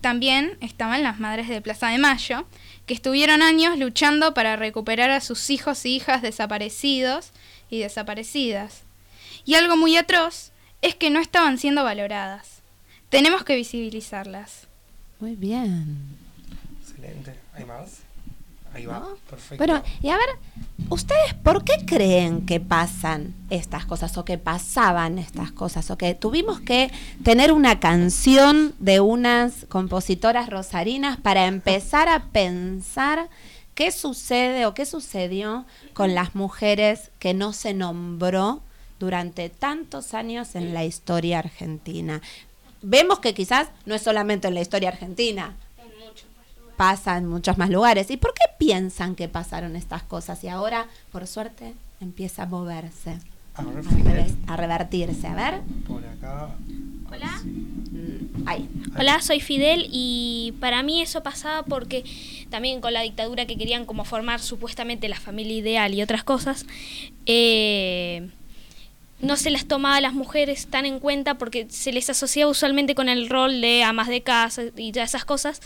también 0.00 0.56
estaban 0.60 1.02
las 1.02 1.20
madres 1.20 1.48
de 1.48 1.60
Plaza 1.60 1.88
de 1.88 1.98
Mayo, 1.98 2.46
que 2.86 2.94
estuvieron 2.94 3.42
años 3.42 3.78
luchando 3.78 4.34
para 4.34 4.56
recuperar 4.56 5.10
a 5.10 5.20
sus 5.20 5.50
hijos 5.50 5.84
y 5.84 5.96
hijas 5.96 6.22
desaparecidos 6.22 7.30
y 7.70 7.80
desaparecidas. 7.80 8.82
Y 9.44 9.54
algo 9.54 9.76
muy 9.76 9.96
atroz 9.96 10.52
es 10.82 10.94
que 10.94 11.10
no 11.10 11.20
estaban 11.20 11.58
siendo 11.58 11.84
valoradas. 11.84 12.62
Tenemos 13.10 13.44
que 13.44 13.56
visibilizarlas. 13.56 14.66
Muy 15.20 15.34
bien. 15.36 16.19
Excelente. 17.02 17.34
¿Hay 17.54 17.64
más? 17.64 18.00
Ahí 18.72 18.86
va. 18.86 19.04
Perfecto. 19.28 19.64
Bueno, 19.64 19.82
y 20.00 20.10
a 20.10 20.16
ver, 20.16 20.28
¿ustedes 20.90 21.34
por 21.34 21.64
qué 21.64 21.84
creen 21.86 22.46
que 22.46 22.60
pasan 22.60 23.34
estas 23.50 23.84
cosas 23.84 24.16
o 24.16 24.24
que 24.24 24.38
pasaban 24.38 25.18
estas 25.18 25.50
cosas 25.50 25.90
o 25.90 25.98
que 25.98 26.14
tuvimos 26.14 26.60
que 26.60 26.90
tener 27.24 27.52
una 27.52 27.80
canción 27.80 28.74
de 28.78 29.00
unas 29.00 29.66
compositoras 29.68 30.48
rosarinas 30.48 31.16
para 31.16 31.46
empezar 31.46 32.08
a 32.08 32.26
pensar 32.26 33.28
qué 33.74 33.90
sucede 33.90 34.66
o 34.66 34.74
qué 34.74 34.86
sucedió 34.86 35.64
con 35.92 36.14
las 36.14 36.34
mujeres 36.36 37.10
que 37.18 37.34
no 37.34 37.52
se 37.52 37.74
nombró 37.74 38.62
durante 39.00 39.48
tantos 39.48 40.14
años 40.14 40.54
en 40.54 40.74
la 40.74 40.84
historia 40.84 41.40
argentina. 41.40 42.20
Vemos 42.82 43.18
que 43.18 43.34
quizás 43.34 43.68
no 43.84 43.94
es 43.94 44.02
solamente 44.02 44.48
en 44.48 44.54
la 44.54 44.60
historia 44.60 44.90
argentina, 44.90 45.56
pasa 46.80 47.18
en 47.18 47.26
muchos 47.26 47.58
más 47.58 47.68
lugares. 47.68 48.10
¿Y 48.10 48.16
por 48.16 48.32
qué 48.32 48.40
piensan 48.58 49.14
que 49.14 49.28
pasaron 49.28 49.76
estas 49.76 50.02
cosas 50.02 50.42
y 50.44 50.48
ahora, 50.48 50.86
por 51.12 51.26
suerte, 51.26 51.74
empieza 52.00 52.44
a 52.44 52.46
moverse? 52.46 53.18
A, 53.54 54.56
revertirse. 54.56 55.26
A 55.26 55.34
ver. 55.34 55.60
Por 55.86 56.02
acá. 56.06 56.48
Hola. 57.12 57.42
Mm, 57.44 58.48
ahí. 58.48 58.66
Hola, 58.98 59.20
soy 59.20 59.40
Fidel 59.40 59.88
y 59.92 60.54
para 60.58 60.82
mí 60.82 61.02
eso 61.02 61.22
pasaba 61.22 61.64
porque 61.64 62.02
también 62.48 62.80
con 62.80 62.94
la 62.94 63.02
dictadura 63.02 63.44
que 63.44 63.58
querían 63.58 63.84
como 63.84 64.06
formar 64.06 64.40
supuestamente 64.40 65.06
la 65.10 65.20
familia 65.20 65.58
ideal 65.58 65.92
y 65.92 66.00
otras 66.00 66.24
cosas, 66.24 66.64
eh, 67.26 68.30
no 69.20 69.36
se 69.36 69.50
las 69.50 69.66
tomaba 69.66 69.96
a 69.96 70.00
las 70.00 70.14
mujeres 70.14 70.66
tan 70.66 70.86
en 70.86 70.98
cuenta 70.98 71.34
porque 71.34 71.66
se 71.68 71.92
les 71.92 72.08
asociaba 72.08 72.50
usualmente 72.50 72.94
con 72.94 73.10
el 73.10 73.28
rol 73.28 73.60
de 73.60 73.82
amas 73.82 74.08
de 74.08 74.22
casa 74.22 74.62
y 74.76 74.92
todas 74.92 75.10
esas 75.10 75.26
cosas. 75.26 75.60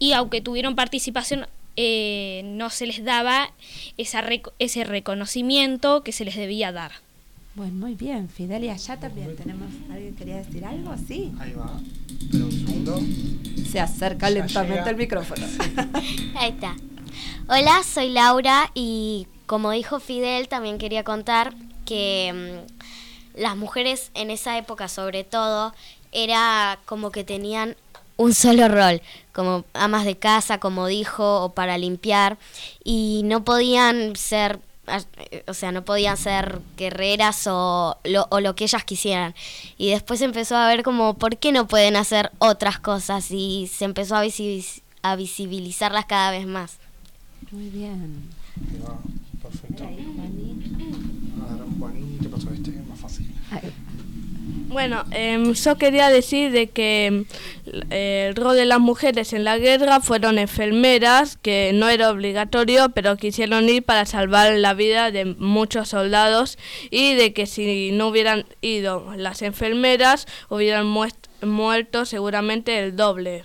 Y 0.00 0.14
aunque 0.14 0.40
tuvieron 0.40 0.74
participación, 0.74 1.46
eh, 1.76 2.42
no 2.44 2.70
se 2.70 2.86
les 2.86 3.04
daba 3.04 3.52
esa 3.96 4.24
ese 4.58 4.82
reconocimiento 4.84 6.02
que 6.02 6.10
se 6.10 6.24
les 6.24 6.34
debía 6.34 6.72
dar. 6.72 6.90
Bueno, 7.54 7.74
muy 7.74 7.94
bien, 7.94 8.28
Fidel, 8.28 8.64
y 8.64 8.70
allá 8.70 8.98
también 8.98 9.36
tenemos, 9.36 9.68
¿alguien 9.92 10.16
quería 10.16 10.36
decir 10.36 10.64
algo? 10.64 10.94
Sí. 11.06 11.32
Ahí 11.38 11.52
va. 11.52 11.80
Pero 12.30 12.46
un 12.46 12.52
segundo. 12.52 13.00
Se 13.70 13.78
acerca 13.78 14.30
lentamente 14.30 14.88
el 14.88 14.96
micrófono. 14.96 15.46
Ahí 16.34 16.50
está. 16.50 16.74
Hola, 17.48 17.82
soy 17.82 18.08
Laura 18.08 18.70
y 18.74 19.26
como 19.46 19.72
dijo 19.72 20.00
Fidel, 20.00 20.48
también 20.48 20.78
quería 20.78 21.04
contar 21.04 21.52
que 21.84 22.62
mm, 23.36 23.40
las 23.40 23.56
mujeres 23.56 24.12
en 24.14 24.30
esa 24.30 24.56
época 24.56 24.88
sobre 24.88 25.24
todo 25.24 25.74
era 26.12 26.78
como 26.86 27.10
que 27.10 27.24
tenían 27.24 27.76
un 28.20 28.34
solo 28.34 28.68
rol, 28.68 29.00
como 29.32 29.64
amas 29.72 30.04
de 30.04 30.18
casa, 30.18 30.58
como 30.58 30.86
dijo, 30.86 31.44
o 31.44 31.54
para 31.54 31.78
limpiar, 31.78 32.36
y 32.84 33.22
no 33.24 33.44
podían 33.44 34.14
ser, 34.14 34.60
o 35.46 35.54
sea, 35.54 35.72
no 35.72 35.86
podían 35.86 36.18
ser 36.18 36.60
guerreras 36.76 37.46
o 37.46 37.96
lo, 38.04 38.26
o 38.30 38.40
lo 38.40 38.54
que 38.54 38.64
ellas 38.64 38.84
quisieran. 38.84 39.34
Y 39.78 39.90
después 39.90 40.20
empezó 40.20 40.56
a 40.56 40.68
ver 40.68 40.82
como, 40.82 41.14
¿por 41.14 41.38
qué 41.38 41.50
no 41.50 41.66
pueden 41.66 41.96
hacer 41.96 42.30
otras 42.38 42.78
cosas? 42.78 43.30
Y 43.30 43.70
se 43.72 43.86
empezó 43.86 44.16
a, 44.16 44.22
a 45.02 45.16
visibilizarlas 45.16 46.04
cada 46.04 46.30
vez 46.30 46.46
más. 46.46 46.76
Muy 47.50 47.70
bien. 47.70 48.28
Perfecto. 49.42 49.84
Este, 53.52 53.72
bueno, 54.70 55.04
em, 55.10 55.52
yo 55.52 55.76
quería 55.76 56.10
decir 56.10 56.52
de 56.52 56.68
que 56.68 57.24
el 57.90 58.34
rol 58.36 58.56
de 58.56 58.64
las 58.64 58.80
mujeres 58.80 59.32
en 59.32 59.44
la 59.44 59.58
guerra 59.58 60.00
fueron 60.00 60.38
enfermeras, 60.38 61.36
que 61.36 61.72
no 61.74 61.88
era 61.88 62.10
obligatorio, 62.10 62.90
pero 62.90 63.16
quisieron 63.16 63.68
ir 63.68 63.82
para 63.82 64.06
salvar 64.06 64.52
la 64.54 64.74
vida 64.74 65.10
de 65.10 65.24
muchos 65.24 65.88
soldados 65.88 66.58
y 66.90 67.14
de 67.14 67.32
que 67.32 67.46
si 67.46 67.90
no 67.92 68.08
hubieran 68.08 68.46
ido 68.60 69.14
las 69.16 69.42
enfermeras, 69.42 70.26
hubieran 70.48 70.86
muerto 71.42 72.04
seguramente 72.04 72.78
el 72.78 72.96
doble. 72.96 73.44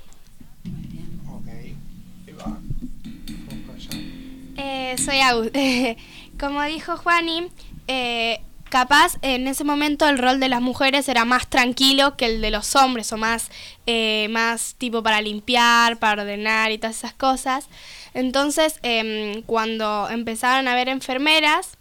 Eh, 4.57 4.95
soy 4.97 5.19
Agus. 5.19 5.51
Como 6.39 6.63
dijo 6.63 6.97
Juani, 6.97 7.47
eh, 7.87 8.41
capaz 8.75 9.15
en 9.21 9.47
ese 9.47 9.63
momento 9.63 10.05
el 10.05 10.17
rol 10.17 10.41
de 10.41 10.49
las 10.49 10.59
mujeres 10.59 11.07
era 11.07 11.23
más 11.23 11.47
tranquilo 11.47 12.17
que 12.17 12.25
el 12.25 12.41
de 12.41 12.51
los 12.51 12.75
hombres 12.75 13.09
o 13.13 13.17
más, 13.17 13.49
eh, 13.85 14.27
más 14.31 14.75
tipo 14.77 15.01
para 15.01 15.21
limpiar, 15.21 15.95
para 15.95 16.23
ordenar 16.23 16.73
y 16.73 16.77
todas 16.77 16.97
esas 16.97 17.13
cosas. 17.13 17.69
Entonces, 18.13 18.79
em, 18.83 19.43
cuando 19.43 20.09
empezaron 20.09 20.67
a 20.67 20.73
haber 20.73 20.89
enfermeras, 20.89 21.77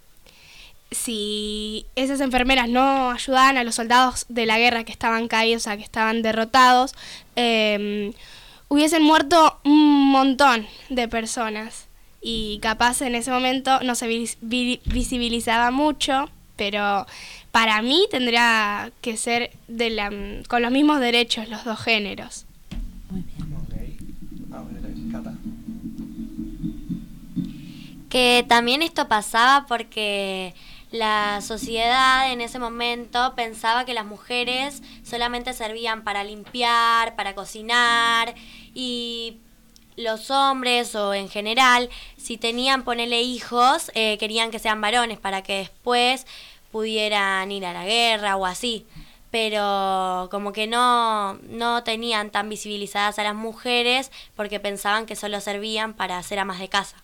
si 0.92 1.84
esas 1.96 2.20
enfermeras 2.20 2.68
no 2.68 3.10
ayudaban 3.10 3.58
a 3.58 3.64
los 3.64 3.74
soldados 3.74 4.26
de 4.28 4.46
la 4.46 4.60
guerra 4.60 4.84
que 4.84 4.92
estaban 4.92 5.26
caídos, 5.26 5.62
o 5.62 5.64
sea, 5.64 5.76
que 5.76 5.82
estaban 5.82 6.22
derrotados, 6.22 6.94
em, 7.34 8.12
hubiesen 8.68 9.02
muerto 9.02 9.58
un 9.64 10.12
montón 10.12 10.68
de 10.90 11.08
personas. 11.08 11.88
Y 12.20 12.60
capaz 12.62 13.02
en 13.02 13.16
ese 13.16 13.32
momento 13.32 13.80
no 13.82 13.96
se 13.96 14.06
visibilizaba 14.06 15.72
mucho 15.72 16.30
pero 16.56 17.06
para 17.50 17.82
mí 17.82 18.06
tendría 18.10 18.92
que 19.00 19.16
ser 19.16 19.50
de 19.68 19.90
la, 19.90 20.10
con 20.48 20.62
los 20.62 20.70
mismos 20.70 21.00
derechos 21.00 21.48
los 21.48 21.64
dos 21.64 21.80
géneros. 21.80 22.46
Muy 23.10 23.22
bien. 23.22 23.44
Que 28.14 28.44
también 28.46 28.82
esto 28.82 29.08
pasaba 29.08 29.66
porque 29.66 30.54
la 30.92 31.40
sociedad 31.40 32.30
en 32.30 32.40
ese 32.40 32.60
momento 32.60 33.34
pensaba 33.34 33.84
que 33.84 33.92
las 33.92 34.06
mujeres 34.06 34.84
solamente 35.02 35.52
servían 35.52 36.04
para 36.04 36.22
limpiar, 36.22 37.16
para 37.16 37.34
cocinar 37.34 38.36
y 38.72 39.38
los 39.96 40.30
hombres 40.30 40.94
o 40.94 41.14
en 41.14 41.28
general, 41.28 41.88
si 42.16 42.36
tenían, 42.36 42.84
ponerle 42.84 43.22
hijos, 43.22 43.90
eh, 43.94 44.18
querían 44.18 44.50
que 44.50 44.58
sean 44.58 44.80
varones 44.80 45.18
para 45.18 45.42
que 45.42 45.58
después 45.58 46.26
pudieran 46.72 47.50
ir 47.52 47.64
a 47.66 47.72
la 47.72 47.84
guerra 47.84 48.36
o 48.36 48.46
así. 48.46 48.86
Pero 49.30 50.28
como 50.30 50.52
que 50.52 50.66
no, 50.66 51.34
no 51.48 51.82
tenían 51.82 52.30
tan 52.30 52.48
visibilizadas 52.48 53.18
a 53.18 53.24
las 53.24 53.34
mujeres 53.34 54.10
porque 54.36 54.60
pensaban 54.60 55.06
que 55.06 55.16
solo 55.16 55.40
servían 55.40 55.94
para 55.94 56.22
ser 56.22 56.38
amas 56.38 56.58
de 56.60 56.68
casa. 56.68 56.96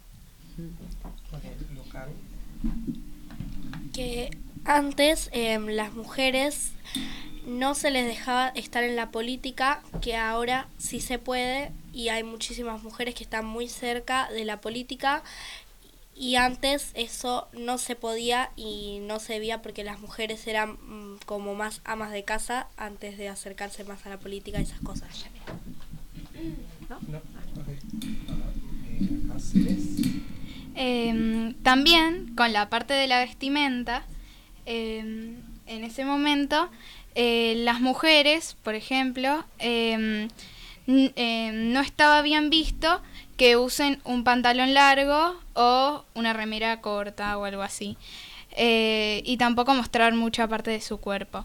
Que 3.92 4.30
antes 4.64 5.28
em, 5.32 5.66
las 5.66 5.92
mujeres 5.92 6.72
no 7.46 7.74
se 7.74 7.90
les 7.90 8.06
dejaba 8.06 8.48
estar 8.50 8.84
en 8.84 8.94
la 8.94 9.10
política, 9.10 9.82
que 10.00 10.16
ahora 10.16 10.68
sí 10.78 11.00
se 11.00 11.18
puede 11.18 11.72
y 11.92 12.08
hay 12.08 12.22
muchísimas 12.22 12.82
mujeres 12.82 13.14
que 13.14 13.24
están 13.24 13.44
muy 13.44 13.68
cerca 13.68 14.30
de 14.30 14.44
la 14.44 14.60
política. 14.60 15.22
Y 16.14 16.36
antes 16.36 16.90
eso 16.94 17.48
no 17.52 17.78
se 17.78 17.96
podía 17.96 18.50
y 18.54 18.98
no 19.02 19.20
se 19.20 19.38
veía 19.38 19.62
porque 19.62 19.84
las 19.84 20.00
mujeres 20.00 20.46
eran 20.46 20.72
mm, 20.72 21.18
como 21.24 21.54
más 21.54 21.80
amas 21.84 22.12
de 22.12 22.24
casa 22.24 22.68
antes 22.76 23.16
de 23.16 23.28
acercarse 23.28 23.84
más 23.84 24.04
a 24.04 24.10
la 24.10 24.18
política 24.18 24.60
y 24.60 24.64
esas 24.64 24.80
cosas. 24.80 25.24
Em, 30.74 31.54
también 31.62 32.34
con 32.36 32.52
la 32.52 32.68
parte 32.68 32.94
de 32.94 33.06
la 33.06 33.20
vestimenta, 33.20 34.04
em, 34.66 35.36
en 35.66 35.84
ese 35.84 36.04
momento 36.04 36.68
eh, 37.14 37.54
las 37.64 37.80
mujeres, 37.80 38.56
por 38.62 38.74
ejemplo, 38.74 39.44
em, 41.16 41.72
no 41.72 41.80
estaba 41.80 42.22
bien 42.22 42.50
visto 42.50 43.00
que 43.36 43.56
usen 43.56 44.00
un 44.04 44.24
pantalón 44.24 44.74
largo 44.74 45.36
o 45.54 46.04
una 46.14 46.32
remera 46.32 46.80
corta 46.80 47.36
o 47.38 47.44
algo 47.44 47.62
así. 47.62 47.96
Eh, 48.52 49.22
y 49.24 49.36
tampoco 49.36 49.74
mostrar 49.74 50.14
mucha 50.14 50.48
parte 50.48 50.70
de 50.70 50.80
su 50.80 50.98
cuerpo. 50.98 51.44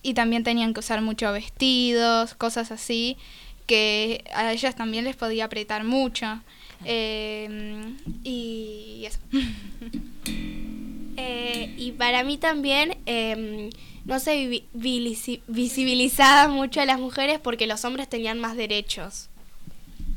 y 0.00 0.14
también 0.14 0.44
tenían 0.44 0.72
que 0.74 0.80
usar 0.80 1.02
muchos 1.02 1.32
vestidos, 1.32 2.34
cosas 2.34 2.70
así, 2.70 3.16
que 3.66 4.24
a 4.34 4.52
ellas 4.52 4.74
también 4.76 5.04
les 5.04 5.16
podía 5.16 5.44
apretar 5.46 5.84
mucho. 5.84 6.40
y 8.24 9.04
eso. 9.04 9.18
Eh, 11.20 11.74
y 11.76 11.90
para 11.92 12.22
mí 12.22 12.38
también 12.38 12.96
em, 13.04 13.70
no 14.04 14.20
se 14.20 14.62
visibilizaba 14.72 16.46
mucho 16.46 16.80
a 16.80 16.86
las 16.86 17.00
mujeres 17.00 17.40
porque 17.40 17.66
los 17.66 17.84
hombres 17.84 18.08
tenían 18.08 18.38
más 18.38 18.56
derechos. 18.56 19.28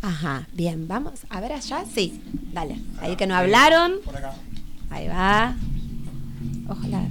Ajá, 0.03 0.48
bien, 0.53 0.88
vamos 0.88 1.22
a 1.29 1.41
ver 1.41 1.53
allá. 1.53 1.86
Sí, 1.91 2.22
dale. 2.53 2.75
Ahí 3.00 3.15
que 3.15 3.25
no 3.25 3.36
hablaron. 3.36 3.96
Ahí 4.91 5.08
va. 5.08 5.55
Ojalá. 6.70 7.08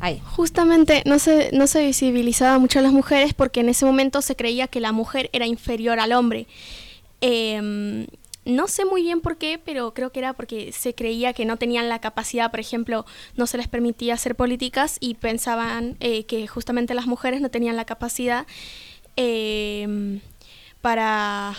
Ahí. 0.00 0.20
Justamente 0.24 1.04
no 1.06 1.20
se, 1.20 1.50
no 1.52 1.68
se 1.68 1.86
visibilizaba 1.86 2.58
mucho 2.58 2.80
a 2.80 2.82
las 2.82 2.92
mujeres 2.92 3.32
porque 3.32 3.60
en 3.60 3.68
ese 3.68 3.86
momento 3.86 4.22
se 4.22 4.34
creía 4.34 4.66
que 4.66 4.80
la 4.80 4.90
mujer 4.90 5.30
era 5.32 5.46
inferior 5.46 6.00
al 6.00 6.12
hombre. 6.12 6.48
Eh, 7.20 8.08
no 8.44 8.68
sé 8.68 8.84
muy 8.84 9.02
bien 9.02 9.20
por 9.20 9.36
qué, 9.36 9.60
pero 9.62 9.94
creo 9.94 10.12
que 10.12 10.18
era 10.18 10.32
porque 10.34 10.72
se 10.72 10.94
creía 10.94 11.32
que 11.32 11.44
no 11.44 11.56
tenían 11.56 11.88
la 11.88 12.00
capacidad, 12.00 12.50
por 12.50 12.60
ejemplo, 12.60 13.06
no 13.36 13.46
se 13.46 13.56
les 13.56 13.68
permitía 13.68 14.14
hacer 14.14 14.34
políticas 14.34 14.98
y 15.00 15.14
pensaban 15.14 15.96
eh, 16.00 16.24
que 16.24 16.46
justamente 16.46 16.94
las 16.94 17.06
mujeres 17.06 17.40
no 17.40 17.48
tenían 17.48 17.76
la 17.76 17.84
capacidad 17.84 18.46
em, 19.16 20.20
para 20.80 21.54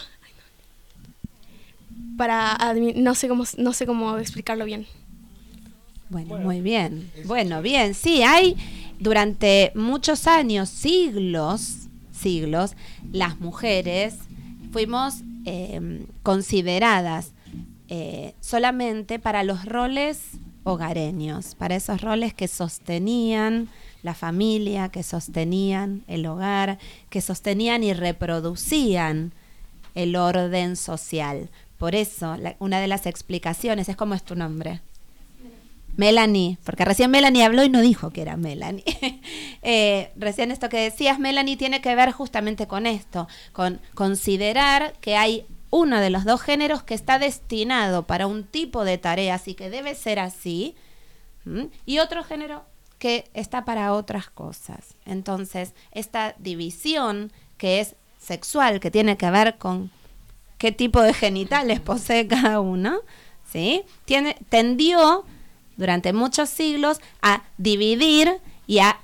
para 2.18 2.58
no 2.96 3.16
sé 3.16 3.28
cómo 3.28 3.44
no 3.58 3.74
sé 3.74 3.86
cómo 3.86 4.18
explicarlo 4.18 4.66
bien. 4.66 4.86
Bueno, 6.10 6.38
muy 6.38 6.62
bien. 6.62 7.10
Bueno, 7.26 7.62
bien, 7.62 7.96
sí, 7.96 8.22
hay 8.22 8.56
durante 9.00 9.72
muchos 9.76 10.28
años, 10.28 10.70
siglos, 10.70 11.88
siglos, 12.12 12.76
las 13.12 13.40
mujeres 13.40 14.16
fuimos 14.72 15.16
Em, 15.48 16.08
consideradas 16.24 17.32
eh, 17.88 18.34
solamente 18.42 19.20
para 19.20 19.44
los 19.44 19.64
roles 19.66 20.32
hogareños, 20.64 21.54
para 21.54 21.76
esos 21.76 22.02
roles 22.02 22.34
que 22.34 22.48
sostenían 22.48 23.70
la 24.02 24.16
familia, 24.16 24.90
que 24.90 25.04
sostenían 25.04 26.04
el 26.08 26.26
hogar, 26.26 26.80
que 27.12 27.22
sostenían 27.22 27.84
y 27.84 27.94
reproducían 27.94 29.34
el 29.94 30.16
orden 30.16 30.76
social. 30.76 31.52
Por 31.78 31.94
eso, 31.94 32.36
una 32.58 32.80
de 32.80 32.88
las 32.88 33.06
explicaciones 33.06 33.88
es 33.88 33.96
cómo 33.96 34.16
es 34.16 34.24
tu 34.24 34.36
nombre. 34.36 34.82
Melanie, 35.98 36.58
porque 36.64 36.86
recién 36.86 37.12
Melanie 37.12 37.44
habló 37.44 37.64
y 37.64 37.70
no 37.70 37.82
dijo 37.82 38.12
que 38.12 38.22
era 38.22 38.38
Melanie. 38.38 38.84
Eh, 39.68 40.12
recién 40.16 40.52
esto 40.52 40.70
que 40.70 40.78
decías, 40.78 41.18
Melanie, 41.18 41.58
tiene 41.58 41.82
que 41.82 41.96
ver 41.96 42.12
justamente 42.12 42.68
con 42.68 42.86
esto, 42.86 43.28
con 43.52 43.82
considerar 43.96 44.94
que 45.02 45.18
hay 45.18 45.48
uno 45.72 46.00
de 46.00 46.12
los 46.12 46.24
dos 46.24 46.40
géneros 46.40 46.84
que 46.84 46.94
está 46.94 47.18
destinado 47.18 48.04
para 48.04 48.28
un 48.28 48.44
tipo 48.44 48.86
de 48.86 49.00
tareas 49.00 49.48
y 49.48 49.56
que 49.56 49.72
debe 49.72 49.96
ser 49.96 50.20
así, 50.20 50.76
y 51.88 51.98
otro 51.98 52.24
género 52.24 52.64
que 53.00 53.30
está 53.34 53.66
para 53.66 53.94
otras 53.94 54.30
cosas. 54.30 54.96
Entonces, 55.06 55.74
esta 55.92 56.36
división 56.38 57.32
que 57.58 57.80
es 57.80 57.96
sexual, 58.20 58.80
que 58.80 58.92
tiene 58.92 59.18
que 59.18 59.30
ver 59.32 59.58
con 59.58 59.92
qué 60.58 60.72
tipo 60.72 61.02
de 61.02 61.14
genitales 61.14 61.80
posee 61.82 62.28
cada 62.28 62.60
uno, 62.60 63.00
¿sí? 63.52 63.84
Tiene, 64.06 64.38
tendió 64.50 65.26
durante 65.78 66.14
muchos 66.14 66.50
siglos 66.50 67.00
a 67.22 67.44
dividir 67.58 68.40
y 68.68 68.80
a, 68.80 69.00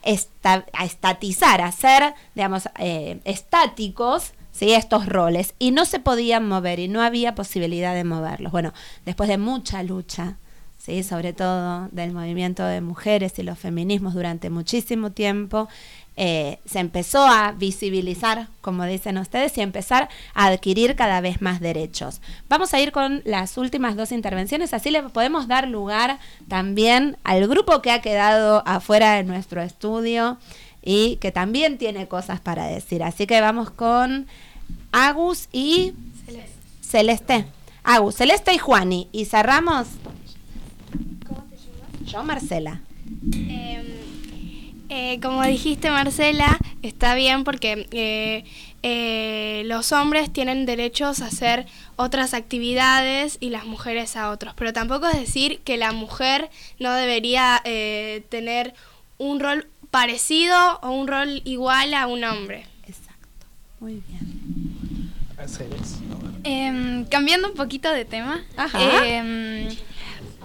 estatizar, 0.79 1.61
a 1.61 1.71
ser, 1.71 2.13
digamos, 2.35 2.69
eh, 2.79 3.19
estáticos 3.25 4.33
¿sí? 4.51 4.73
estos 4.73 5.05
roles 5.05 5.53
y 5.59 5.71
no 5.71 5.85
se 5.85 5.99
podían 5.99 6.47
mover 6.47 6.79
y 6.79 6.87
no 6.87 7.01
había 7.01 7.35
posibilidad 7.35 7.93
de 7.93 8.03
moverlos. 8.03 8.51
Bueno, 8.51 8.73
después 9.05 9.29
de 9.29 9.37
mucha 9.37 9.83
lucha, 9.83 10.37
¿sí? 10.77 11.03
sobre 11.03 11.33
todo 11.33 11.89
del 11.91 12.11
movimiento 12.11 12.65
de 12.65 12.81
mujeres 12.81 13.37
y 13.39 13.43
los 13.43 13.59
feminismos 13.59 14.13
durante 14.13 14.49
muchísimo 14.49 15.11
tiempo, 15.11 15.67
eh, 16.17 16.59
se 16.65 16.79
empezó 16.79 17.25
a 17.25 17.53
visibilizar, 17.53 18.47
como 18.61 18.85
dicen 18.85 19.17
ustedes, 19.17 19.57
y 19.57 19.61
empezar 19.61 20.09
a 20.33 20.47
adquirir 20.47 20.95
cada 20.95 21.21
vez 21.21 21.41
más 21.41 21.59
derechos. 21.61 22.21
Vamos 22.49 22.73
a 22.73 22.79
ir 22.79 22.91
con 22.91 23.21
las 23.25 23.57
últimas 23.57 23.95
dos 23.95 24.11
intervenciones, 24.11 24.73
así 24.73 24.91
le 24.91 25.03
podemos 25.03 25.47
dar 25.47 25.67
lugar 25.67 26.19
también 26.47 27.17
al 27.23 27.47
grupo 27.47 27.81
que 27.81 27.91
ha 27.91 28.01
quedado 28.01 28.61
afuera 28.65 29.15
de 29.15 29.23
nuestro 29.23 29.61
estudio 29.61 30.37
y 30.83 31.15
que 31.17 31.31
también 31.31 31.77
tiene 31.77 32.07
cosas 32.07 32.39
para 32.39 32.65
decir. 32.65 33.03
Así 33.03 33.25
que 33.25 33.39
vamos 33.39 33.69
con 33.69 34.27
Agus 34.91 35.47
y 35.51 35.93
Celeste. 36.81 37.45
Agus, 37.83 38.15
Celeste 38.15 38.53
y 38.53 38.57
Juani. 38.57 39.07
Y 39.11 39.25
cerramos. 39.25 39.87
¿Cómo 41.27 41.43
te 41.43 41.55
llamas? 41.55 42.11
Yo, 42.11 42.23
Marcela. 42.23 42.81
Eh, 43.33 44.00
eh, 44.93 45.19
como 45.21 45.41
dijiste, 45.43 45.89
Marcela, 45.89 46.59
está 46.81 47.15
bien 47.15 47.45
porque 47.45 47.87
eh, 47.91 48.43
eh, 48.83 49.63
los 49.65 49.93
hombres 49.93 50.33
tienen 50.33 50.65
derechos 50.65 51.21
a 51.21 51.27
hacer 51.27 51.65
otras 51.95 52.33
actividades 52.33 53.37
y 53.39 53.51
las 53.51 53.65
mujeres 53.65 54.17
a 54.17 54.29
otros. 54.29 54.53
Pero 54.57 54.73
tampoco 54.73 55.07
es 55.07 55.17
decir 55.17 55.61
que 55.61 55.77
la 55.77 55.93
mujer 55.93 56.49
no 56.77 56.93
debería 56.93 57.61
tener 58.29 58.73
un 59.17 59.39
rol 59.39 59.65
parecido 59.91 60.57
o 60.81 60.91
un 60.91 61.07
rol 61.07 61.41
igual 61.45 61.93
a 61.93 62.07
un 62.07 62.25
hombre. 62.25 62.65
Exacto. 62.85 63.47
Muy 63.79 64.03
bien. 64.09 65.11
Em, 66.43 67.05
cambiando 67.05 67.47
un 67.47 67.55
poquito 67.55 67.89
de 67.91 68.03
tema. 68.03 68.43
Em, 69.05 69.69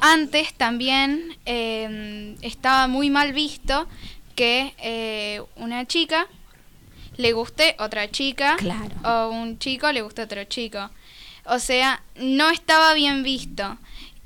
antes 0.01 0.55
también 0.55 1.37
em, 1.47 2.37
estaba 2.43 2.87
muy 2.87 3.11
mal 3.11 3.33
visto 3.33 3.89
que 4.37 4.75
eh, 4.79 5.43
una 5.57 5.87
chica 5.87 6.29
le 7.17 7.33
guste 7.33 7.75
otra 7.79 8.11
chica 8.11 8.57
o 9.05 9.31
un 9.31 9.59
chico 9.59 9.91
le 9.91 10.03
guste 10.03 10.23
otro 10.23 10.45
chico. 10.45 10.91
O 11.47 11.59
sea, 11.59 12.03
no 12.17 12.51
estaba 12.51 12.95
bien 12.95 13.23
visto. 13.23 13.79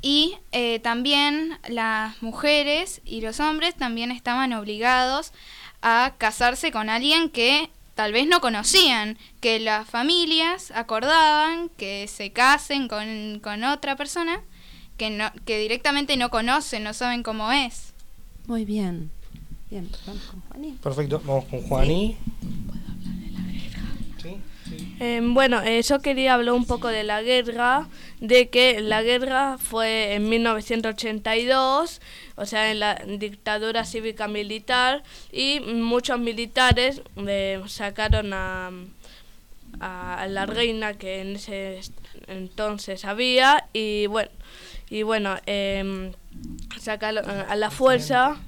Y 0.03 0.37
eh, 0.53 0.79
también 0.81 1.59
las 1.69 2.23
mujeres 2.23 3.01
y 3.05 3.21
los 3.21 3.39
hombres 3.39 3.75
también 3.75 4.11
estaban 4.11 4.53
obligados 4.53 5.33
a 5.83 6.15
casarse 6.19 6.73
con 6.73 6.89
alguien 6.89 7.31
que 7.31 7.71
tal 7.95 8.13
vez 8.13 8.27
no 8.27 8.41
conocían, 8.41 9.19
que 9.41 9.61
las 9.61 9.89
familias 9.89 10.71
acordaban 10.75 11.69
que 11.77 12.09
se 12.09 12.33
casen 12.33 12.89
con, 12.89 13.41
con 13.41 13.63
otra 13.63 13.95
persona 13.97 14.41
que, 14.97 15.11
no, 15.11 15.31
que 15.45 15.59
directamente 15.59 16.17
no 16.17 16.31
conocen, 16.31 16.83
no 16.83 16.95
saben 16.95 17.23
cómo 17.23 17.53
es. 17.53 17.93
Muy 18.47 18.65
bien. 18.65 19.11
Bien, 19.71 19.89
vamos 20.05 20.25
con 20.25 20.41
Juaní. 20.41 20.73
Perfecto, 20.83 21.23
vamos 21.25 21.45
con 21.45 21.63
Juaní. 21.63 22.17
¿Puedo 22.67 22.83
hablar 22.83 23.15
de 23.15 23.31
la 23.31 23.41
guerra? 23.53 23.83
¿Sí? 24.21 24.41
Em, 24.99 25.33
bueno, 25.33 25.63
eh, 25.63 25.81
yo 25.83 26.01
quería 26.01 26.35
hablar 26.35 26.55
un 26.55 26.65
poco 26.65 26.89
de 26.89 27.05
la 27.05 27.23
guerra, 27.23 27.87
de 28.21 28.49
que 28.49 28.81
la 28.81 29.03
guerra 29.03 29.59
fue 29.59 30.15
en 30.15 30.29
1982, 30.29 32.01
o 32.35 32.47
sea, 32.47 32.73
en 32.73 32.81
la 32.81 32.97
dictadura 32.97 33.85
cívica 33.85 34.27
militar, 34.27 35.05
y 35.31 35.61
muchos 35.61 36.19
militares 36.19 37.03
eh, 37.17 37.63
sacaron 37.69 38.33
a, 38.33 38.73
a, 39.79 40.27
la 40.27 40.47
reina 40.47 40.95
que 40.95 41.21
en 41.21 41.37
ese 41.37 41.81
entonces 42.27 43.05
había, 43.05 43.69
y 43.73 44.09
bueno, 44.09 44.31
y 44.89 45.05
bueno 45.05 45.37
em, 45.47 46.11
sacaron 46.81 47.31
a 47.31 47.55
la 47.55 47.71
fuerza. 47.71 48.41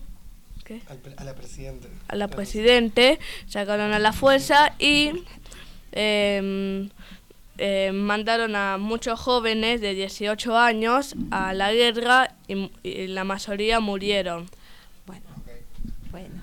A 1.16 1.24
la 1.24 1.35
presidente. 1.35 1.88
A 2.08 2.16
la 2.16 2.28
presidente, 2.28 3.18
sacaron 3.46 3.92
a 3.92 3.98
la 3.98 4.12
fuerza 4.12 4.74
y 4.78 5.12
eh, 5.92 7.90
mandaron 7.92 8.56
a 8.56 8.78
muchos 8.78 9.20
jóvenes 9.20 9.80
de 9.80 9.94
18 9.94 10.56
años 10.56 11.14
a 11.30 11.52
la 11.52 11.72
guerra 11.72 12.35
y, 12.48 12.70
la 13.08 13.24
mayoría 13.24 13.78
murieron. 13.80 14.48
Bueno, 15.06 15.26
bueno. 16.11 16.35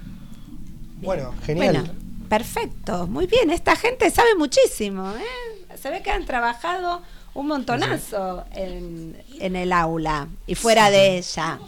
Bueno, 1.02 1.36
genial. 1.44 1.92
perfecto, 2.30 3.08
muy 3.08 3.26
bien. 3.26 3.50
Esta 3.50 3.76
gente 3.76 4.10
sabe 4.12 4.36
muchísimo. 4.36 5.12
¿eh? 5.12 5.78
Se 5.78 5.90
ve 5.90 6.02
que 6.02 6.12
han 6.12 6.26
trabajado 6.26 7.02
un 7.34 7.48
montonazo 7.48 8.46
en, 8.52 9.22
en 9.40 9.56
el 9.56 9.74
aula 9.74 10.28
y 10.46 10.56
fuera 10.56 10.90
de 10.92 11.18
ella. 11.18 11.60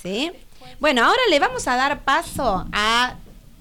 ¿Sí? 0.00 0.30
Bueno, 0.80 1.04
ahora 1.04 1.20
le 1.30 1.38
vamos 1.38 1.66
a 1.68 1.76
dar 1.76 2.00
paso 2.00 2.66
a 2.72 3.14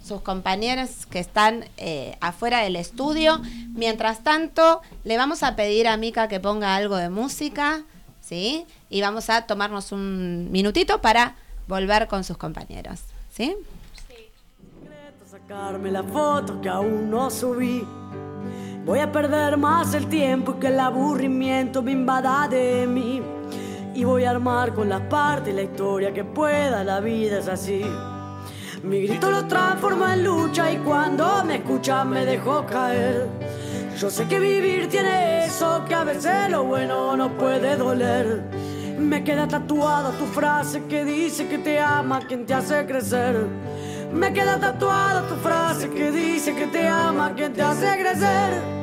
sus 0.03 0.21
compañeros 0.21 1.05
que 1.09 1.19
están 1.19 1.65
eh, 1.77 2.17
afuera 2.19 2.59
del 2.59 2.75
estudio. 2.75 3.41
Mientras 3.73 4.23
tanto, 4.23 4.81
le 5.03 5.17
vamos 5.17 5.43
a 5.43 5.55
pedir 5.55 5.87
a 5.87 5.97
Mica 5.97 6.27
que 6.27 6.39
ponga 6.39 6.75
algo 6.75 6.97
de 6.97 7.09
música, 7.09 7.83
¿sí? 8.21 8.65
Y 8.89 9.01
vamos 9.01 9.29
a 9.29 9.43
tomarnos 9.43 9.91
un 9.91 10.51
minutito 10.51 11.01
para 11.01 11.35
volver 11.67 12.07
con 12.07 12.23
sus 12.23 12.37
compañeros, 12.37 12.99
¿sí? 13.31 13.55
Sí. 14.07 14.29
Sacarme 15.29 15.91
la 15.91 16.03
foto 16.03 16.61
que 16.61 16.69
aún 16.69 17.09
no 17.09 17.29
subí. 17.31 17.85
Voy 18.85 18.99
a 18.99 19.11
perder 19.11 19.55
más 19.55 19.93
el 19.93 20.07
tiempo 20.09 20.59
que 20.59 20.67
el 20.67 20.79
aburrimiento 20.79 21.81
me 21.81 21.93
de 22.49 22.85
mí. 22.85 23.21
Y 23.95 24.03
voy 24.05 24.23
a 24.23 24.31
armar 24.31 24.73
con 24.73 24.89
las 24.89 25.01
partes 25.01 25.53
la 25.53 25.61
historia 25.61 26.11
que 26.11 26.23
pueda, 26.23 26.83
la 26.83 26.99
vida 26.99 27.37
es 27.37 27.47
así. 27.47 27.83
Mi 28.81 29.03
grito 29.03 29.29
lo 29.29 29.45
transforma 29.45 30.15
en 30.15 30.23
lucha 30.23 30.71
y 30.71 30.77
cuando 30.77 31.43
me 31.45 31.57
escucha 31.57 32.03
me 32.03 32.25
dejó 32.25 32.65
caer. 32.65 33.27
Yo 33.97 34.09
sé 34.09 34.25
que 34.25 34.39
vivir 34.39 34.89
tiene 34.89 35.45
eso, 35.45 35.85
que 35.87 35.93
a 35.93 36.03
veces 36.03 36.49
lo 36.49 36.63
bueno 36.63 37.15
no 37.15 37.37
puede 37.37 37.77
doler. 37.77 38.43
Me 38.97 39.23
queda 39.23 39.47
tatuada 39.47 40.11
tu 40.17 40.25
frase 40.25 40.83
que 40.85 41.05
dice 41.05 41.47
que 41.47 41.59
te 41.59 41.79
ama 41.79 42.21
quien 42.27 42.47
te 42.47 42.55
hace 42.55 42.85
crecer. 42.87 43.45
Me 44.11 44.33
queda 44.33 44.59
tatuada 44.59 45.27
tu 45.27 45.35
frase 45.35 45.89
que 45.91 46.11
dice 46.11 46.55
que 46.55 46.65
te 46.65 46.87
ama 46.87 47.33
quien 47.35 47.53
te 47.53 47.61
hace 47.61 47.87
crecer. 47.99 48.82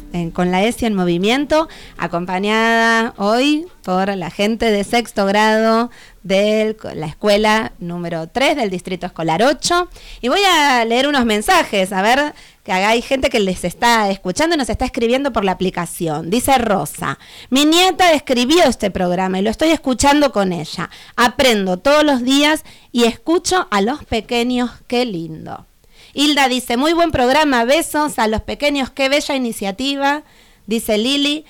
con 0.33 0.51
la 0.51 0.63
ESI 0.63 0.87
en 0.87 0.95
movimiento, 0.95 1.69
acompañada 1.97 3.13
hoy 3.17 3.67
por 3.83 4.15
la 4.15 4.29
gente 4.29 4.69
de 4.69 4.83
sexto 4.83 5.25
grado 5.25 5.89
de 6.23 6.75
la 6.93 7.07
escuela 7.07 7.71
número 7.79 8.27
3 8.27 8.55
del 8.55 8.69
Distrito 8.69 9.05
Escolar 9.05 9.41
8. 9.41 9.87
Y 10.21 10.27
voy 10.27 10.41
a 10.43 10.85
leer 10.85 11.07
unos 11.07 11.25
mensajes, 11.25 11.91
a 11.93 12.01
ver 12.01 12.33
que 12.63 12.71
hay 12.71 13.01
gente 13.01 13.29
que 13.29 13.39
les 13.39 13.63
está 13.63 14.09
escuchando 14.09 14.55
y 14.55 14.57
nos 14.57 14.69
está 14.69 14.85
escribiendo 14.85 15.33
por 15.33 15.43
la 15.43 15.53
aplicación. 15.53 16.29
Dice 16.29 16.57
Rosa, 16.57 17.17
mi 17.49 17.65
nieta 17.65 18.11
escribió 18.11 18.65
este 18.65 18.91
programa 18.91 19.39
y 19.39 19.41
lo 19.41 19.49
estoy 19.49 19.69
escuchando 19.69 20.31
con 20.31 20.53
ella. 20.53 20.89
Aprendo 21.15 21.77
todos 21.77 22.03
los 22.03 22.23
días 22.23 22.63
y 22.91 23.05
escucho 23.05 23.67
a 23.71 23.81
los 23.81 24.03
pequeños, 24.05 24.71
qué 24.87 25.05
lindo. 25.05 25.65
Hilda 26.13 26.47
dice, 26.47 26.77
muy 26.77 26.93
buen 26.93 27.11
programa, 27.11 27.63
besos 27.65 28.19
a 28.19 28.27
los 28.27 28.41
pequeños, 28.41 28.89
qué 28.89 29.09
bella 29.09 29.35
iniciativa. 29.35 30.23
Dice 30.67 30.97
Lili, 30.97 31.45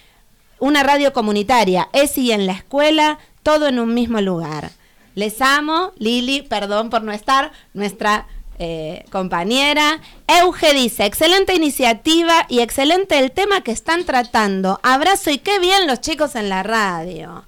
una 0.60 0.84
radio 0.84 1.14
comunitaria, 1.14 1.90
ESI 1.94 2.32
en 2.32 2.46
la 2.46 2.54
escuela, 2.54 3.20
todo 3.44 3.68
en 3.68 3.80
un 3.80 3.94
mismo 3.94 4.22
lugar. 4.22 4.72
Les 5.16 5.42
amo, 5.42 5.92
Lili, 5.98 6.44
perdón 6.44 6.90
por 6.90 7.02
no 7.04 7.12
estar, 7.12 7.52
nuestra 7.74 8.28
eh, 8.60 9.06
compañera. 9.12 10.00
Euge 10.28 10.74
dice, 10.74 11.06
excelente 11.06 11.56
iniciativa 11.56 12.46
y 12.48 12.60
excelente 12.60 13.18
el 13.18 13.32
tema 13.32 13.62
que 13.62 13.72
están 13.72 14.06
tratando. 14.06 14.80
Abrazo 14.84 15.32
y 15.32 15.40
qué 15.40 15.60
bien 15.60 15.88
los 15.88 16.00
chicos 16.00 16.36
en 16.36 16.50
la 16.50 16.62
radio. 16.62 17.46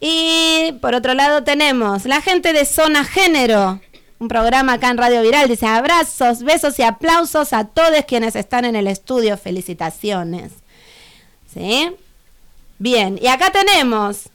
Y 0.00 0.72
por 0.80 0.94
otro 0.94 1.14
lado 1.14 1.42
tenemos 1.42 2.04
la 2.04 2.20
gente 2.20 2.52
de 2.52 2.66
Zona 2.66 3.04
Género, 3.04 3.80
un 4.18 4.28
programa 4.28 4.74
acá 4.74 4.90
en 4.90 4.98
Radio 4.98 5.22
Viral. 5.22 5.48
Dice, 5.48 5.66
abrazos, 5.66 6.42
besos 6.42 6.78
y 6.78 6.82
aplausos 6.82 7.52
a 7.52 7.64
todos 7.64 8.04
quienes 8.06 8.36
están 8.36 8.64
en 8.64 8.76
el 8.76 8.86
estudio. 8.86 9.36
Felicitaciones. 9.36 10.52
¿Sí? 11.52 11.90
Bien, 12.78 13.18
y 13.20 13.26
acá 13.28 13.50
tenemos 13.50 14.30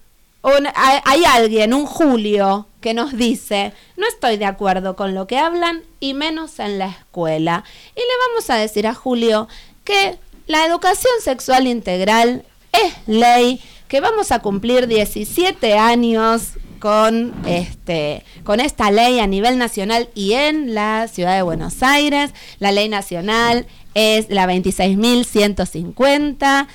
hay 0.76 1.24
alguien, 1.26 1.74
un 1.74 1.86
Julio, 1.86 2.68
que 2.82 2.94
nos 2.94 3.16
dice, 3.16 3.74
no 3.96 4.06
estoy 4.08 4.38
de 4.38 4.46
acuerdo 4.46 4.96
con 4.96 5.16
lo 5.16 5.26
que 5.26 5.38
hablan 5.38 5.84
y 6.00 6.14
menos 6.14 6.60
en 6.60 6.80
la 6.80 6.88
escuela. 6.88 7.64
Y 7.96 8.00
le 8.00 8.28
vamos 8.30 8.50
a 8.50 8.56
decir 8.56 8.86
a 8.86 8.94
Julio 8.94 9.48
que 9.86 10.18
la 10.48 10.66
educación 10.66 11.14
sexual 11.22 11.68
integral 11.68 12.44
es 12.74 12.94
ley, 13.08 13.62
que 13.88 14.02
vamos 14.02 14.32
a 14.32 14.40
cumplir 14.40 14.88
17 14.88 15.78
años 15.78 16.54
con, 16.84 17.34
este, 17.48 18.24
con 18.44 18.60
esta 18.60 18.92
ley 18.92 19.22
a 19.22 19.28
nivel 19.28 19.58
nacional 19.58 20.10
y 20.16 20.34
en 20.34 20.76
la 20.76 21.08
ciudad 21.08 21.34
de 21.34 21.42
Buenos 21.42 21.82
Aires. 21.82 22.34
La 22.60 22.74
ley 22.74 22.90
nacional 22.90 23.68
es 23.94 24.30
la 24.30 24.46
26.150 24.48 26.68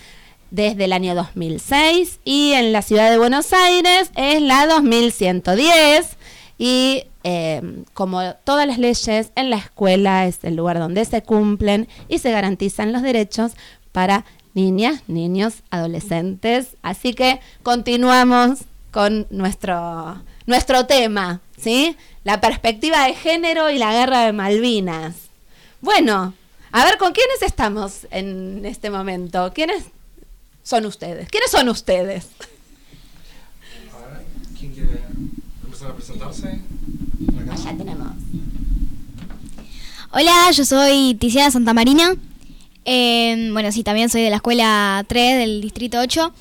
desde 0.50 0.86
el 0.86 0.94
año 0.94 1.14
2006 1.14 2.20
y 2.24 2.52
en 2.52 2.72
la 2.72 2.80
ciudad 2.80 3.10
de 3.10 3.18
Buenos 3.18 3.52
Aires 3.52 4.10
es 4.16 4.40
la 4.40 4.66
2110 4.66 6.16
y 6.56 7.04
em, 7.22 7.84
como 7.92 8.32
todas 8.44 8.66
las 8.66 8.78
leyes 8.78 9.30
en 9.34 9.50
la 9.50 9.58
escuela 9.58 10.24
es 10.24 10.42
el 10.42 10.56
lugar 10.56 10.78
donde 10.78 11.04
se 11.04 11.20
cumplen 11.20 11.86
y 12.08 12.16
se 12.16 12.30
garantizan 12.30 12.94
los 12.94 13.02
derechos 13.02 13.52
para 13.92 14.24
niñas, 14.54 15.02
niños, 15.06 15.64
adolescentes. 15.68 16.78
Así 16.80 17.12
que 17.12 17.40
continuamos 17.62 18.60
con 18.90 19.26
nuestro, 19.30 20.22
nuestro 20.46 20.86
tema, 20.86 21.40
¿sí? 21.56 21.96
La 22.24 22.40
perspectiva 22.40 23.04
de 23.04 23.14
género 23.14 23.70
y 23.70 23.78
la 23.78 23.92
guerra 23.92 24.24
de 24.24 24.32
Malvinas. 24.32 25.14
Bueno, 25.80 26.34
a 26.72 26.84
ver, 26.84 26.98
¿con 26.98 27.12
quiénes 27.12 27.42
estamos 27.42 28.06
en 28.10 28.64
este 28.64 28.90
momento? 28.90 29.52
¿Quiénes 29.54 29.84
son 30.68 30.84
ustedes. 30.84 31.30
¿Quiénes 31.30 31.50
son 31.50 31.66
ustedes? 31.70 32.26
¿Quién 34.58 34.72
quiere 34.74 35.00
empezar 35.64 35.92
a 35.92 35.94
presentarse? 35.94 36.60
Allá 37.50 37.74
tenemos. 37.78 38.12
Hola, 40.10 40.50
yo 40.50 40.66
soy 40.66 41.14
Tiziana 41.14 41.50
Santamarina. 41.50 42.16
Eh, 42.84 43.48
bueno, 43.50 43.72
sí, 43.72 43.82
también 43.82 44.10
soy 44.10 44.20
de 44.20 44.28
la 44.28 44.36
escuela 44.36 45.06
3 45.08 45.38
del 45.38 45.62
distrito 45.62 46.00
8. 46.00 46.34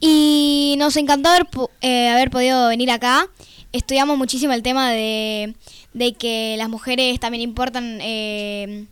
Y 0.00 0.76
nos 0.78 0.96
encantó 0.96 1.28
haber, 1.28 1.46
eh, 1.80 2.08
haber 2.08 2.30
podido 2.30 2.68
venir 2.68 2.90
acá. 2.90 3.28
Estudiamos 3.72 4.16
muchísimo 4.16 4.52
el 4.52 4.62
tema 4.62 4.90
de, 4.90 5.54
de 5.92 6.14
que 6.14 6.54
las 6.56 6.68
mujeres 6.68 7.18
también 7.20 7.42
importan, 7.42 7.98
eh, 8.00 8.86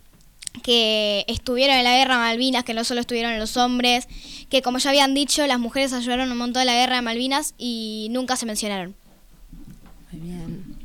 que 0.63 1.25
estuvieron 1.27 1.77
en 1.77 1.83
la 1.83 1.95
guerra 1.95 2.15
de 2.15 2.21
Malvinas, 2.21 2.63
que 2.63 2.73
no 2.73 2.83
solo 2.83 3.01
estuvieron 3.01 3.37
los 3.39 3.57
hombres, 3.57 4.07
que 4.49 4.61
como 4.61 4.77
ya 4.79 4.89
habían 4.89 5.13
dicho, 5.13 5.45
las 5.47 5.59
mujeres 5.59 5.93
ayudaron 5.93 6.31
un 6.31 6.37
montón 6.37 6.61
en 6.61 6.67
la 6.67 6.73
guerra 6.73 6.97
de 6.97 7.01
Malvinas 7.01 7.53
y 7.57 8.07
nunca 8.11 8.35
se 8.35 8.45
mencionaron. 8.45 8.95
Muy 10.11 10.21
bien. 10.21 10.77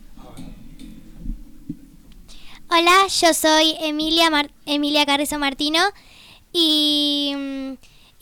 Hola, 2.74 3.06
yo 3.20 3.34
soy 3.34 3.76
Emilia, 3.80 4.30
Emilia 4.64 5.04
Carrizo 5.04 5.38
Martino 5.38 5.78
y, 6.54 7.34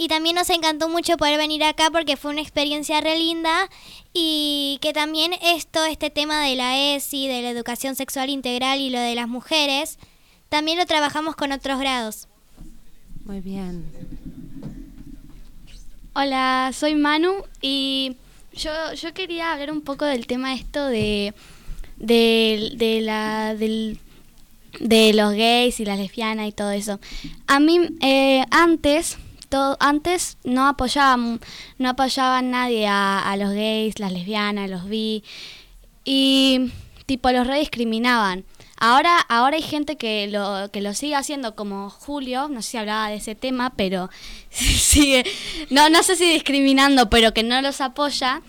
y, 0.01 0.09
también 0.09 0.37
nos 0.37 0.51
encantó 0.51 0.89
mucho 0.89 1.17
poder 1.17 1.39
venir 1.39 1.63
acá 1.65 1.91
porque 1.91 2.17
fue 2.17 2.31
una 2.31 2.41
experiencia 2.41 3.01
re 3.01 3.19
linda 3.19 3.69
y 4.13 4.79
que 4.81 4.93
también 4.93 5.33
esto, 5.43 5.85
este 5.85 6.11
tema 6.11 6.45
de 6.45 6.57
la 6.57 6.95
ESI, 6.95 7.29
de 7.29 7.43
la 7.43 7.51
educación 7.51 7.97
sexual 7.97 8.31
integral 8.31 8.81
y 8.81 8.91
lo 8.91 8.99
de 8.99 9.15
las 9.15 9.29
mujeres, 9.29 9.99
también 10.49 10.79
lo 10.79 10.87
trabajamos 10.87 11.37
con 11.37 11.53
otros 11.53 11.79
grados. 11.79 12.29
Muy 13.25 13.41
bien. 13.41 13.85
Hola, 16.15 16.73
soy 16.75 16.95
Manu 16.95 17.45
y 17.61 18.17
yo, 18.53 18.71
yo 18.95 19.15
quería 19.15 19.53
hablar 19.53 19.71
un 19.71 19.83
poco 19.83 20.05
del 20.05 20.27
tema 20.27 20.55
esto 20.55 20.87
de, 20.87 21.35
de, 21.97 22.73
de 22.77 23.01
la, 23.01 23.55
del 23.55 23.99
de 24.79 25.13
los 25.13 25.33
gays 25.35 25.81
y 25.81 25.85
las 25.85 25.99
lesbianas 25.99 26.49
y 26.49 26.53
todo 26.53 26.71
eso. 26.71 27.01
A 27.47 27.61
mí 27.61 27.81
eh, 28.01 28.45
antes 28.51 29.19
antes 29.79 30.39
no 30.45 30.69
apoyaban 30.69 31.41
no 31.79 31.89
apoyaban 31.91 32.51
nadie 32.51 32.87
a, 32.89 33.35
los 33.39 33.53
gays, 33.53 33.99
las 33.99 34.13
lesbianas, 34.13 34.71
los 34.71 34.89
bi 34.89 35.25
y 36.05 36.73
tipo 37.07 37.31
los 37.31 37.47
rediscriminaban. 37.47 38.45
Ahora 38.77 39.19
ahora 39.29 39.57
hay 39.57 39.63
gente 39.63 39.97
que 39.97 40.29
lo 40.29 40.71
que 40.73 40.81
lo 40.81 40.95
sigue 40.95 41.15
haciendo 41.15 41.55
como 41.55 41.91
Julio, 41.91 42.49
no 42.49 42.63
sé 42.63 42.71
si 42.71 42.77
hablaba 42.79 43.09
de 43.09 43.17
ese 43.17 43.35
tema, 43.35 43.71
pero 43.77 44.11
sigue 44.51 45.25
no 45.71 45.91
no 45.91 46.03
sé 46.03 46.17
si 46.17 46.33
discriminando, 46.33 47.11
pero 47.11 47.35
que 47.35 47.43
no 47.43 47.61
los 47.63 47.81
apoya 47.81 48.43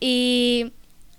y 0.00 0.72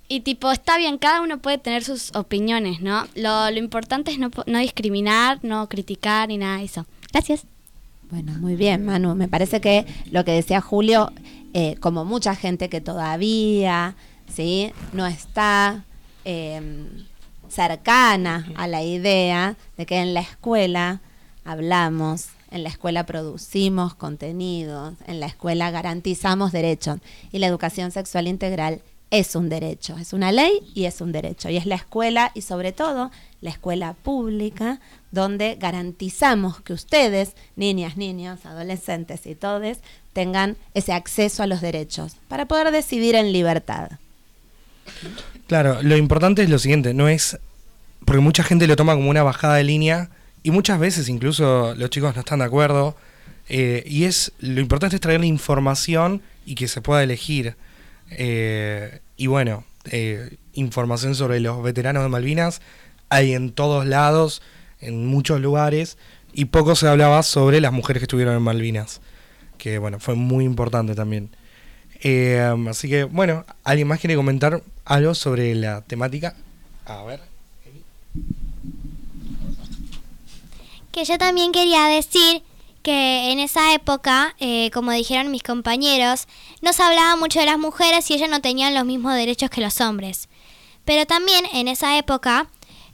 y 0.09 0.21
tipo, 0.21 0.51
está 0.51 0.77
bien, 0.77 0.97
cada 0.97 1.21
uno 1.21 1.39
puede 1.39 1.57
tener 1.57 1.83
sus 1.83 2.15
opiniones, 2.15 2.79
¿no? 2.79 3.05
Lo, 3.15 3.51
lo 3.51 3.57
importante 3.57 4.11
es 4.11 4.19
no, 4.19 4.29
no 4.45 4.59
discriminar, 4.59 5.39
no 5.43 5.67
criticar 5.67 6.29
ni 6.29 6.37
nada 6.37 6.59
de 6.59 6.63
eso. 6.63 6.85
Gracias. 7.11 7.45
Bueno, 8.09 8.33
muy 8.39 8.55
bien, 8.55 8.85
Manu. 8.85 9.15
Me 9.15 9.27
parece 9.27 9.59
que 9.59 9.85
lo 10.11 10.23
que 10.23 10.31
decía 10.31 10.61
Julio, 10.61 11.11
eh, 11.53 11.75
como 11.81 12.05
mucha 12.05 12.35
gente 12.35 12.69
que 12.69 12.79
todavía, 12.79 13.95
¿sí? 14.33 14.71
No 14.93 15.05
está 15.05 15.83
em, 16.23 16.87
cercana 17.49 18.47
a 18.55 18.67
la 18.67 18.81
idea 18.81 19.57
de 19.77 19.85
que 19.85 19.97
en 19.97 20.13
la 20.13 20.21
escuela 20.21 21.01
hablamos, 21.43 22.27
en 22.51 22.63
la 22.63 22.69
escuela 22.69 23.05
producimos 23.05 23.93
contenidos, 23.93 24.93
en 25.05 25.19
la 25.19 25.25
escuela 25.25 25.69
garantizamos 25.71 26.53
derechos 26.53 26.99
y 27.31 27.39
la 27.39 27.47
educación 27.47 27.91
sexual 27.91 28.27
integral 28.27 28.81
es 29.09 29.35
un 29.35 29.49
derecho, 29.49 29.97
es 29.97 30.13
una 30.13 30.31
ley 30.31 30.59
y 30.73 30.85
es 30.85 31.01
un 31.01 31.11
derecho. 31.11 31.49
Y 31.49 31.57
es 31.57 31.65
la 31.65 31.75
escuela 31.75 32.31
y 32.33 32.41
sobre 32.41 32.71
todo 32.71 33.11
la 33.41 33.49
escuela 33.49 33.93
pública 33.93 34.79
donde 35.11 35.55
garantizamos 35.59 36.61
que 36.61 36.73
ustedes, 36.73 37.33
niñas, 37.55 37.97
niños, 37.97 38.45
adolescentes 38.45 39.25
y 39.25 39.35
todos, 39.35 39.77
tengan 40.13 40.57
ese 40.73 40.93
acceso 40.93 41.43
a 41.43 41.47
los 41.47 41.61
derechos 41.61 42.17
para 42.27 42.45
poder 42.45 42.71
decidir 42.71 43.15
en 43.15 43.31
libertad. 43.31 43.91
Claro, 45.47 45.81
lo 45.81 45.95
importante 45.95 46.43
es 46.43 46.49
lo 46.49 46.59
siguiente, 46.59 46.93
no 46.93 47.07
es 47.07 47.39
porque 48.05 48.21
mucha 48.21 48.43
gente 48.43 48.67
lo 48.67 48.75
toma 48.75 48.95
como 48.95 49.09
una 49.09 49.23
bajada 49.23 49.55
de 49.55 49.63
línea 49.63 50.09
y 50.43 50.51
muchas 50.51 50.79
veces 50.79 51.09
incluso 51.09 51.75
los 51.75 51.89
chicos 51.89 52.15
no 52.15 52.21
están 52.21 52.39
de 52.39 52.45
acuerdo 52.45 52.95
eh, 53.49 53.83
y 53.85 54.05
es 54.05 54.31
lo 54.39 54.61
importante 54.61 54.95
es 54.95 55.01
traer 55.01 55.19
la 55.19 55.25
información 55.25 56.21
y 56.45 56.55
que 56.55 56.67
se 56.67 56.81
pueda 56.81 57.03
elegir. 57.03 57.55
Eh, 58.11 58.99
y 59.15 59.27
bueno, 59.27 59.65
eh, 59.91 60.37
información 60.53 61.15
sobre 61.15 61.39
los 61.39 61.61
veteranos 61.63 62.03
de 62.03 62.09
Malvinas 62.09 62.61
hay 63.09 63.33
en 63.33 63.51
todos 63.51 63.85
lados, 63.85 64.41
en 64.79 65.05
muchos 65.05 65.39
lugares, 65.41 65.97
y 66.33 66.45
poco 66.45 66.75
se 66.75 66.87
hablaba 66.87 67.23
sobre 67.23 67.61
las 67.61 67.71
mujeres 67.71 68.01
que 68.01 68.05
estuvieron 68.05 68.35
en 68.35 68.41
Malvinas, 68.41 69.01
que 69.57 69.77
bueno, 69.77 69.99
fue 69.99 70.15
muy 70.15 70.45
importante 70.45 70.93
también. 70.93 71.29
Eh, 72.03 72.53
así 72.69 72.89
que 72.89 73.05
bueno, 73.05 73.45
¿alguien 73.63 73.87
más 73.87 73.99
quiere 73.99 74.15
comentar 74.15 74.61
algo 74.85 75.15
sobre 75.15 75.55
la 75.55 75.81
temática? 75.81 76.35
A 76.85 77.03
ver. 77.03 77.21
Que 80.91 81.05
yo 81.05 81.17
también 81.17 81.51
quería 81.51 81.85
decir 81.85 82.43
que 82.87 83.33
en 83.33 83.39
esa 83.39 83.73
época, 83.73 84.33
eh, 84.39 84.71
como 84.71 84.93
dijeron 84.93 85.29
mis 85.29 85.43
compañeros, 85.43 86.25
no 86.61 86.71
se 86.71 86.83
hablaba 86.83 87.17
mucho 87.17 87.37
de 87.37 87.45
las 87.45 87.59
mujeres 87.59 88.09
y 88.09 88.13
ellas 88.13 88.29
no 88.29 88.39
tenían 88.39 88.73
los 88.73 88.85
mismos 88.85 89.13
derechos 89.13 89.49
que 89.49 89.59
los 89.59 89.81
hombres. 89.81 90.29
Pero 90.85 91.05
también 91.05 91.43
en 91.51 91.67
esa 91.67 91.97
época 91.97 92.47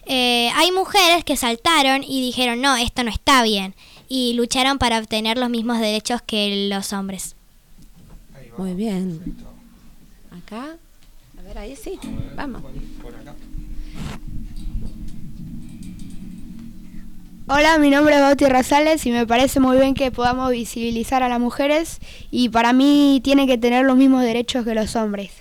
eh, 0.07 0.49
hay 0.55 0.71
mujeres 0.71 1.23
que 1.23 1.37
saltaron 1.37 2.03
y 2.03 2.25
dijeron, 2.25 2.59
no, 2.59 2.75
esto 2.75 3.03
no 3.03 3.11
está 3.11 3.43
bien, 3.43 3.75
y 4.09 4.33
lucharon 4.33 4.79
para 4.79 4.97
obtener 4.97 5.37
los 5.37 5.51
mismos 5.51 5.79
derechos 5.79 6.23
que 6.23 6.69
los 6.71 6.91
hombres. 6.91 7.35
Muy 8.57 8.73
bien. 8.73 9.21
Acá, 10.31 10.75
a 11.37 11.41
ver, 11.43 11.57
ahí 11.59 11.75
sí, 11.75 11.99
vamos. 12.35 12.63
Hola, 17.45 17.77
mi 17.77 17.89
nombre 17.89 18.15
es 18.15 18.21
Bauti 18.21 18.45
Razales 18.45 19.05
y 19.05 19.11
me 19.11 19.27
parece 19.27 19.59
muy 19.59 19.75
bien 19.75 19.95
que 19.95 20.11
podamos 20.11 20.49
visibilizar 20.49 21.23
a 21.23 21.29
las 21.29 21.41
mujeres 21.41 21.99
y 22.31 22.47
para 22.47 22.71
mí 22.71 23.19
tienen 23.21 23.47
que 23.47 23.57
tener 23.57 23.85
los 23.85 23.97
mismos 23.97 24.21
derechos 24.23 24.63
que 24.63 24.73
los 24.73 24.95
hombres. 24.95 25.31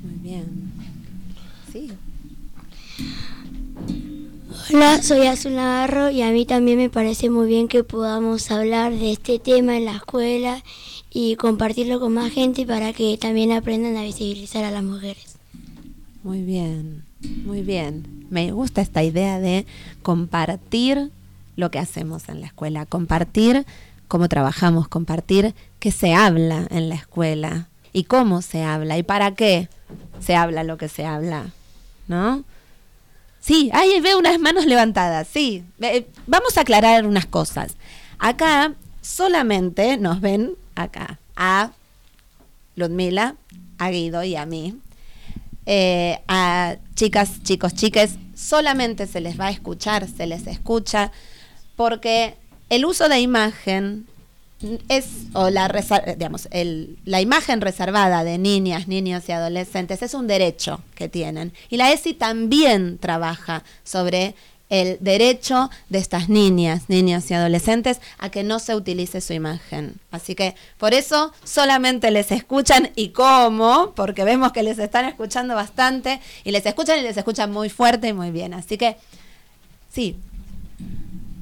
Muy 0.00 0.14
bien. 0.14 0.72
Sí. 1.70 1.90
Hola, 4.72 5.02
soy 5.02 5.26
Azul 5.26 5.54
Navarro 5.54 6.08
y 6.08 6.22
a 6.22 6.30
mí 6.30 6.46
también 6.46 6.78
me 6.78 6.88
parece 6.88 7.28
muy 7.28 7.46
bien 7.46 7.68
que 7.68 7.84
podamos 7.84 8.50
hablar 8.50 8.94
de 8.94 9.12
este 9.12 9.38
tema 9.38 9.76
en 9.76 9.84
la 9.84 9.96
escuela 9.96 10.64
y 11.10 11.36
compartirlo 11.36 12.00
con 12.00 12.14
más 12.14 12.32
gente 12.32 12.64
para 12.64 12.94
que 12.94 13.18
también 13.18 13.52
aprendan 13.52 13.98
a 13.98 14.02
visibilizar 14.02 14.64
a 14.64 14.70
las 14.70 14.82
mujeres. 14.82 15.36
Muy 16.22 16.40
bien, 16.40 17.04
muy 17.44 17.62
bien 17.62 18.22
me 18.32 18.50
gusta 18.50 18.80
esta 18.80 19.02
idea 19.02 19.38
de 19.38 19.66
compartir 20.02 21.10
lo 21.54 21.70
que 21.70 21.78
hacemos 21.78 22.30
en 22.30 22.40
la 22.40 22.46
escuela, 22.46 22.86
compartir 22.86 23.66
cómo 24.08 24.26
trabajamos, 24.28 24.88
compartir 24.88 25.54
qué 25.78 25.90
se 25.90 26.14
habla 26.14 26.66
en 26.70 26.88
la 26.88 26.94
escuela 26.94 27.68
y 27.92 28.04
cómo 28.04 28.40
se 28.40 28.64
habla 28.64 28.96
y 28.96 29.02
para 29.02 29.34
qué 29.34 29.68
se 30.18 30.34
habla 30.34 30.64
lo 30.64 30.78
que 30.78 30.88
se 30.88 31.04
habla, 31.04 31.50
¿no? 32.08 32.42
Sí, 33.40 33.70
ahí 33.74 34.00
veo 34.00 34.18
unas 34.18 34.38
manos 34.38 34.64
levantadas, 34.64 35.28
sí. 35.28 35.62
Vamos 36.26 36.56
a 36.56 36.62
aclarar 36.62 37.06
unas 37.06 37.26
cosas. 37.26 37.76
Acá 38.18 38.72
solamente 39.02 39.98
nos 39.98 40.22
ven 40.22 40.54
acá 40.74 41.18
a 41.36 41.72
Ludmila, 42.76 43.34
a 43.78 43.90
Guido 43.90 44.24
y 44.24 44.36
a 44.36 44.46
mí. 44.46 44.78
Eh, 45.66 46.18
a 46.26 46.76
chicas, 46.94 47.42
chicos, 47.42 47.74
chiques, 47.74 48.16
solamente 48.34 49.06
se 49.06 49.20
les 49.20 49.38
va 49.38 49.46
a 49.46 49.50
escuchar, 49.50 50.08
se 50.08 50.26
les 50.26 50.46
escucha, 50.46 51.12
porque 51.76 52.34
el 52.68 52.84
uso 52.84 53.08
de 53.08 53.20
imagen 53.20 54.06
es, 54.88 55.06
o 55.32 55.50
la, 55.50 55.68
digamos, 56.16 56.48
el, 56.50 56.98
la 57.04 57.20
imagen 57.20 57.60
reservada 57.60 58.24
de 58.24 58.38
niñas, 58.38 58.88
niños 58.88 59.28
y 59.28 59.32
adolescentes 59.32 60.02
es 60.02 60.14
un 60.14 60.26
derecho 60.26 60.80
que 60.94 61.08
tienen. 61.08 61.52
Y 61.68 61.76
la 61.76 61.92
ESI 61.92 62.14
también 62.14 62.98
trabaja 62.98 63.64
sobre 63.84 64.34
el 64.72 64.96
derecho 65.00 65.70
de 65.90 65.98
estas 65.98 66.30
niñas, 66.30 66.84
niños 66.88 67.30
y 67.30 67.34
adolescentes 67.34 68.00
a 68.16 68.30
que 68.30 68.42
no 68.42 68.58
se 68.58 68.74
utilice 68.74 69.20
su 69.20 69.34
imagen. 69.34 69.96
Así 70.10 70.34
que 70.34 70.54
por 70.78 70.94
eso 70.94 71.30
solamente 71.44 72.10
les 72.10 72.32
escuchan 72.32 72.90
y 72.96 73.10
cómo, 73.10 73.92
porque 73.94 74.24
vemos 74.24 74.50
que 74.52 74.62
les 74.62 74.78
están 74.78 75.04
escuchando 75.04 75.54
bastante 75.54 76.22
y 76.42 76.52
les 76.52 76.64
escuchan 76.64 76.98
y 77.00 77.02
les 77.02 77.18
escuchan 77.18 77.52
muy 77.52 77.68
fuerte 77.68 78.08
y 78.08 78.12
muy 78.14 78.30
bien. 78.30 78.54
Así 78.54 78.78
que 78.78 78.96
sí. 79.92 80.16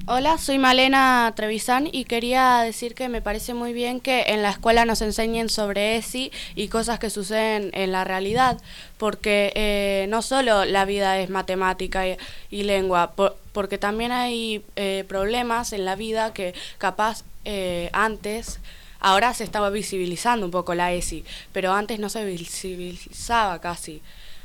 Hola, 0.07 0.39
soy 0.39 0.57
Malena 0.57 1.31
Trevisan 1.35 1.87
y 1.91 2.05
quería 2.05 2.61
decir 2.61 2.95
que 2.95 3.07
me 3.07 3.21
parece 3.21 3.53
muy 3.53 3.71
bien 3.71 3.99
que 3.99 4.23
en 4.29 4.41
la 4.41 4.49
escuela 4.49 4.83
nos 4.83 5.03
enseñen 5.03 5.47
sobre 5.47 5.95
ESI 5.95 6.31
y 6.55 6.69
cosas 6.69 6.97
que 6.97 7.11
suceden 7.11 7.69
en 7.73 7.91
la 7.91 8.03
realidad, 8.03 8.59
porque 8.97 9.53
eh, 9.53 10.07
no 10.09 10.23
solo 10.23 10.65
la 10.65 10.85
vida 10.85 11.19
es 11.19 11.29
matemática 11.29 12.03
y, 12.49 12.63
lengua, 12.63 13.13
porque 13.53 13.77
también 13.77 14.11
hay 14.11 14.65
eh, 14.75 15.05
problemas 15.07 15.71
en 15.71 15.85
la 15.85 15.95
vida 15.95 16.33
que 16.33 16.55
capaz 16.79 17.23
eh, 17.45 17.91
antes 17.93 18.59
ahora 18.99 19.35
se 19.35 19.43
estaba 19.43 19.69
visibilizando 19.69 20.47
un 20.47 20.51
poco 20.51 20.73
la 20.73 20.91
ESI, 20.93 21.23
pero 21.53 21.73
antes 21.73 21.99
no 21.99 22.09
se 22.09 22.25
visibilizaba 22.25 23.61
casi. 23.61 24.01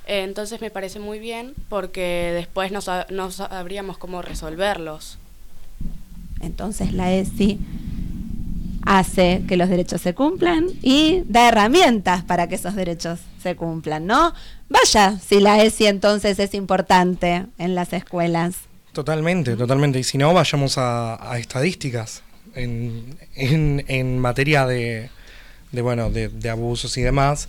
entonces 0.06 0.60
me 0.60 0.70
parece 0.70 1.00
muy 1.00 1.18
bien 1.18 1.54
porque 1.70 2.32
después 2.34 2.72
no, 2.72 2.80
no 3.08 3.30
sabríamos 3.30 3.96
cómo 3.96 4.20
resolverlos. 4.20 5.18
Entonces 6.46 6.92
la 6.92 7.12
ESI 7.12 7.58
hace 8.86 9.42
que 9.48 9.56
los 9.56 9.68
derechos 9.68 10.00
se 10.00 10.14
cumplan 10.14 10.68
y 10.80 11.22
da 11.26 11.48
herramientas 11.48 12.22
para 12.22 12.48
que 12.48 12.54
esos 12.54 12.74
derechos 12.76 13.18
se 13.42 13.56
cumplan, 13.56 14.06
¿no? 14.06 14.32
Vaya, 14.68 15.18
si 15.18 15.40
la 15.40 15.62
ESI 15.62 15.86
entonces 15.86 16.38
es 16.38 16.54
importante 16.54 17.46
en 17.58 17.74
las 17.74 17.92
escuelas. 17.92 18.54
Totalmente, 18.92 19.56
totalmente. 19.56 19.98
Y 19.98 20.04
si 20.04 20.18
no, 20.18 20.32
vayamos 20.32 20.78
a, 20.78 21.18
estadísticas 21.38 22.22
en, 22.54 23.18
en, 23.34 24.18
materia 24.18 24.66
de, 24.66 25.10
de 25.72 25.82
bueno, 25.82 26.08
de, 26.10 26.28
de, 26.28 26.48
abusos 26.48 26.96
y 26.96 27.02
demás. 27.02 27.48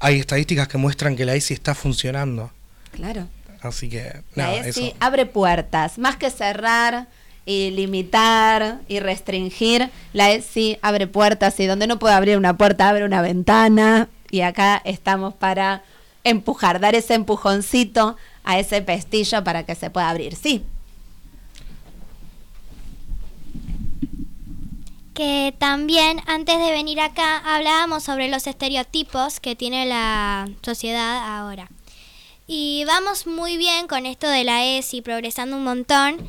Hay 0.00 0.18
estadísticas 0.18 0.68
que 0.68 0.76
muestran 0.76 1.16
que 1.16 1.24
la 1.24 1.34
ESI 1.34 1.54
está 1.54 1.74
funcionando. 1.74 2.50
Claro. 2.90 3.28
Así 3.62 3.88
que, 3.88 4.22
la 4.34 4.54
ESI 4.56 4.94
abre 5.00 5.26
puertas, 5.26 5.98
más 5.98 6.16
que 6.16 6.30
cerrar 6.30 7.06
y 7.46 7.70
limitar 7.70 8.80
y 8.88 8.98
restringir, 8.98 9.88
la 10.12 10.32
ESI 10.32 10.78
abre 10.82 11.06
puertas 11.06 11.58
y 11.60 11.66
donde 11.66 11.86
no 11.86 11.98
puede 11.98 12.14
abrir 12.14 12.36
una 12.36 12.58
puerta, 12.58 12.88
abre 12.88 13.04
una 13.04 13.22
ventana 13.22 14.08
y 14.30 14.40
acá 14.40 14.82
estamos 14.84 15.32
para 15.32 15.84
empujar, 16.24 16.80
dar 16.80 16.96
ese 16.96 17.14
empujoncito 17.14 18.16
a 18.42 18.58
ese 18.58 18.82
pestillo 18.82 19.44
para 19.44 19.64
que 19.64 19.76
se 19.76 19.90
pueda 19.90 20.10
abrir. 20.10 20.34
Sí. 20.34 20.64
Que 25.14 25.54
también 25.58 26.20
antes 26.26 26.58
de 26.58 26.72
venir 26.72 27.00
acá 27.00 27.38
hablábamos 27.38 28.02
sobre 28.02 28.28
los 28.28 28.46
estereotipos 28.46 29.40
que 29.40 29.56
tiene 29.56 29.86
la 29.86 30.48
sociedad 30.62 31.38
ahora. 31.38 31.70
Y 32.48 32.84
vamos 32.86 33.26
muy 33.26 33.56
bien 33.56 33.86
con 33.86 34.04
esto 34.04 34.28
de 34.28 34.44
la 34.44 34.64
ESI, 34.64 35.00
progresando 35.02 35.56
un 35.56 35.64
montón. 35.64 36.28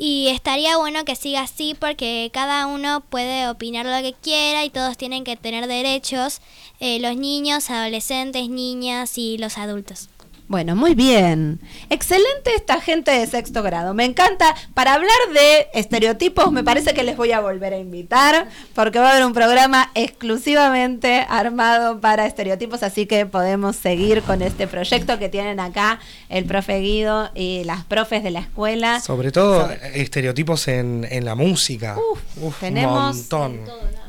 Y 0.00 0.28
estaría 0.28 0.76
bueno 0.76 1.04
que 1.04 1.16
siga 1.16 1.40
así 1.40 1.74
porque 1.78 2.30
cada 2.32 2.66
uno 2.66 3.00
puede 3.00 3.48
opinar 3.48 3.84
lo 3.84 4.00
que 4.00 4.14
quiera 4.14 4.64
y 4.64 4.70
todos 4.70 4.96
tienen 4.96 5.24
que 5.24 5.36
tener 5.36 5.66
derechos, 5.66 6.40
eh, 6.78 7.00
los 7.00 7.16
niños, 7.16 7.68
adolescentes, 7.68 8.48
niñas 8.48 9.18
y 9.18 9.38
los 9.38 9.58
adultos. 9.58 10.08
Bueno, 10.48 10.74
muy 10.74 10.94
bien. 10.94 11.60
Excelente 11.90 12.54
esta 12.56 12.80
gente 12.80 13.10
de 13.10 13.26
sexto 13.26 13.62
grado. 13.62 13.92
Me 13.92 14.06
encanta. 14.06 14.54
Para 14.72 14.94
hablar 14.94 15.12
de 15.34 15.68
estereotipos, 15.74 16.50
me 16.52 16.64
parece 16.64 16.94
que 16.94 17.02
les 17.02 17.18
voy 17.18 17.32
a 17.32 17.40
volver 17.40 17.74
a 17.74 17.78
invitar, 17.78 18.48
porque 18.74 18.98
va 18.98 19.08
a 19.08 19.12
haber 19.12 19.26
un 19.26 19.34
programa 19.34 19.90
exclusivamente 19.94 21.26
armado 21.28 22.00
para 22.00 22.24
estereotipos, 22.24 22.82
así 22.82 23.04
que 23.04 23.26
podemos 23.26 23.76
seguir 23.76 24.22
con 24.22 24.40
este 24.40 24.66
proyecto 24.66 25.18
que 25.18 25.28
tienen 25.28 25.60
acá 25.60 26.00
el 26.30 26.46
profe 26.46 26.80
Guido 26.80 27.30
y 27.34 27.64
las 27.64 27.84
profes 27.84 28.22
de 28.22 28.30
la 28.30 28.40
escuela. 28.40 29.00
Sobre 29.00 29.30
todo 29.32 29.68
estereotipos 29.92 30.66
en, 30.68 31.06
la 31.26 31.34
música. 31.34 31.98
Uf, 32.40 32.60
tenemos 32.60 33.16
un 33.16 33.18
montón. 33.18 33.60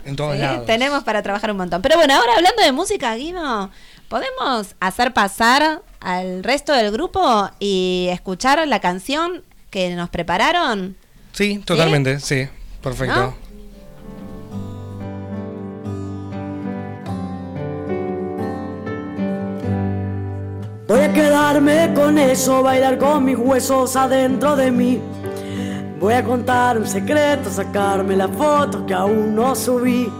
En 0.06 0.16
todos 0.16 0.38
lados. 0.38 0.66
Tenemos 0.66 1.04
para 1.04 1.22
trabajar 1.22 1.52
un 1.52 1.58
montón. 1.58 1.82
Pero 1.82 1.98
bueno, 1.98 2.16
ahora 2.16 2.36
hablando 2.38 2.64
de 2.64 2.72
música, 2.72 3.14
Guido, 3.16 3.70
¿podemos 4.08 4.76
hacer 4.80 5.14
pasar 5.14 5.82
al 6.00 6.44
resto 6.44 6.74
del 6.74 6.92
grupo 6.92 7.50
y 7.60 8.08
escuchar 8.12 8.66
la 8.68 8.80
canción 8.80 9.44
que 9.70 9.94
nos 9.96 10.10
prepararon? 10.10 10.96
Sí, 11.34 11.62
totalmente, 11.66 12.20
sí, 12.20 12.48
perfecto. 12.82 13.36
Voy 20.88 21.02
a 21.02 21.14
quedarme 21.14 21.94
con 21.94 22.18
eso, 22.18 22.64
bailar 22.64 22.98
con 22.98 23.24
mis 23.24 23.38
huesos 23.38 23.96
adentro 23.96 24.56
de 24.56 24.72
mí. 24.72 25.00
Voy 26.00 26.14
a 26.14 26.24
contar 26.24 26.80
un 26.80 26.88
secreto, 26.88 27.52
sacarme 27.52 28.16
la 28.16 28.28
foto 28.28 28.86
que 28.88 28.96
aún 28.96 29.36
no 29.36 29.54
subí. 29.54 30.12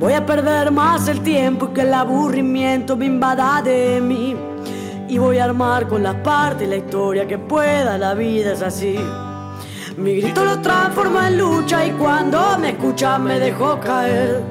Voy 0.00 0.14
a 0.14 0.26
perder 0.26 0.72
más 0.72 1.06
el 1.06 1.20
tiempo 1.20 1.68
y 1.70 1.74
que 1.74 1.82
el 1.82 1.94
aburrimiento 1.94 2.96
me 2.96 3.06
invada 3.06 3.62
de 3.62 4.00
mí 4.00 4.36
y 5.08 5.18
voy 5.18 5.38
a 5.38 5.44
armar 5.44 5.88
con 5.88 6.02
las 6.02 6.16
partes 6.16 6.68
la 6.68 6.76
historia 6.76 7.26
que 7.26 7.38
pueda, 7.38 7.96
la 7.96 8.14
vida 8.14 8.52
es 8.52 8.62
así. 8.62 8.98
Mi 9.96 10.20
grito 10.20 10.44
lo 10.44 10.60
transforma 10.60 11.28
en 11.28 11.38
lucha 11.38 11.84
y 11.86 11.90
cuando 11.92 12.58
me 12.58 12.70
escucha 12.70 13.18
me 13.18 13.38
dejó 13.38 13.80
caer. 13.80 14.42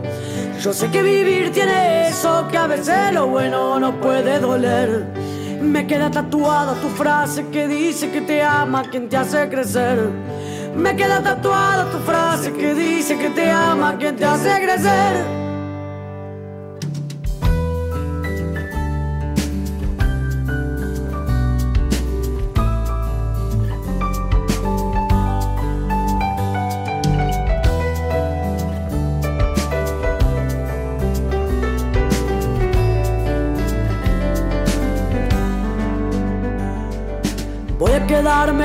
Yo 0.59 0.73
sé 0.73 0.89
que 0.89 1.03
vivir 1.03 1.51
tiene 1.51 2.07
eso, 2.07 2.47
que 2.51 2.57
a 2.57 2.67
veces 2.67 3.13
lo 3.13 3.27
bueno 3.27 3.79
no 3.79 4.01
puede 4.01 4.39
doler. 4.39 5.05
Me 5.61 5.85
queda 5.85 6.09
tatuada 6.09 6.73
tu 6.81 6.89
frase 6.89 7.45
que 7.47 7.67
dice 7.67 8.09
que 8.11 8.21
te 8.21 8.41
ama 8.41 8.83
quien 8.89 9.07
te 9.07 9.17
hace 9.17 9.47
crecer. 9.49 10.09
Me 10.75 10.95
queda 10.95 11.21
tatuada 11.21 11.89
tu 11.91 11.99
frase 11.99 12.51
que 12.53 12.73
dice 12.73 13.17
que 13.17 13.29
te 13.29 13.49
ama 13.51 13.95
quien 13.97 14.15
te 14.15 14.25
hace 14.25 14.49
crecer. 14.61 15.46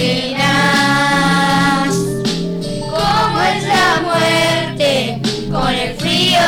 Malvinas. 0.00 1.94
¿Cómo 2.90 3.40
es 3.42 3.64
la 3.64 4.00
muerte? 4.02 5.20
Con 5.52 5.74
el 5.74 5.94
frío, 5.96 6.40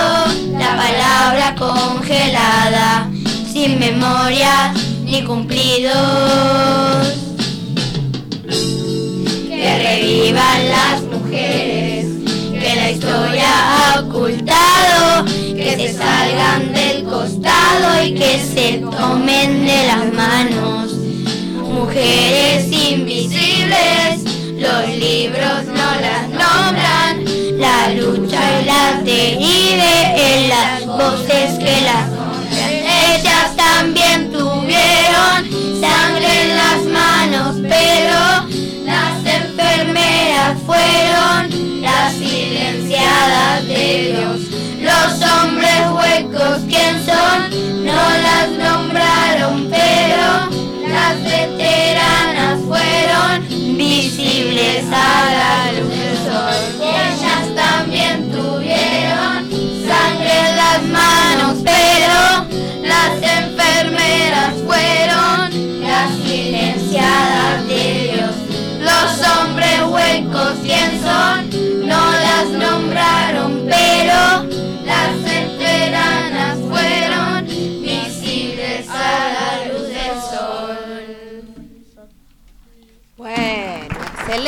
la 0.58 0.76
palabra 0.76 1.54
congelada, 1.58 3.10
sin 3.52 3.78
memoria 3.78 4.72
ni 5.04 5.22
cumplidos. 5.24 5.92
Que 9.48 9.78
revivan 9.78 10.68
las 10.70 11.02
mujeres, 11.02 12.06
que 12.58 12.76
la 12.76 12.90
historia 12.90 13.50
ha 13.50 14.00
ocultado, 14.00 15.26
que 15.54 15.76
se 15.76 15.92
salgan 15.92 16.72
del 16.72 17.04
costado 17.04 18.02
y 18.02 18.14
que 18.14 18.40
se 18.54 18.78
tomen 18.78 19.66
de 19.66 19.86
las 19.86 20.10
manos. 20.14 20.91
Mujeres 21.82 22.70
invisibles, 22.70 24.22
los 24.56 24.88
libros 24.88 25.64
no 25.66 26.00
las 26.00 26.28
nombran, 26.28 27.24
la 27.58 27.88
lucha 27.88 28.40
y 28.60 28.64
la 28.64 29.00
divide 29.02 29.92
en 30.16 30.48
las 30.48 30.86
voces 30.86 31.58
que 31.58 31.80
las 31.80 32.08
nombran. 32.08 32.70
Ellas 33.16 33.56
también 33.56 34.30
tuvieron 34.30 35.50
sangre 35.80 36.42
en 36.42 36.56
las 36.56 36.84
manos, 36.84 37.56
pero 37.60 38.46
las 38.84 39.26
enfermeras 39.26 40.56
fueron 40.64 41.82
las 41.82 42.14
silenciadas 42.14 43.66
de 43.66 44.14
Dios. 44.16 44.40
Los 44.80 45.20
hombres 45.28 45.82
huecos, 45.92 46.60
¿quién 46.68 47.04
son? 47.04 47.84
No 47.84 47.92
las 48.22 48.50
nombraron, 48.50 49.68
pero 49.68 50.41
las 51.02 51.20
veteranas 51.24 52.01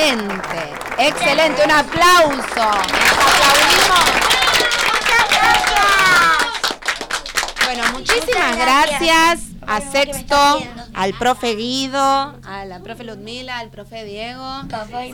excelente, 0.05 0.75
excelente, 0.99 1.65
un 1.65 1.71
aplauso. 1.71 2.63
Aplaudimos. 3.23 4.05
Bueno, 7.65 7.83
muchísimas 7.93 8.57
gracias 8.57 9.41
a 9.67 9.81
Sexto, 9.81 10.37
al 10.93 11.15
profe 11.15 11.57
Guido, 11.57 11.99
a 11.99 12.65
la 12.67 12.81
profe 12.81 13.05
Ludmila, 13.05 13.59
al 13.59 13.71
profe 13.71 14.05
Diego, 14.05 14.63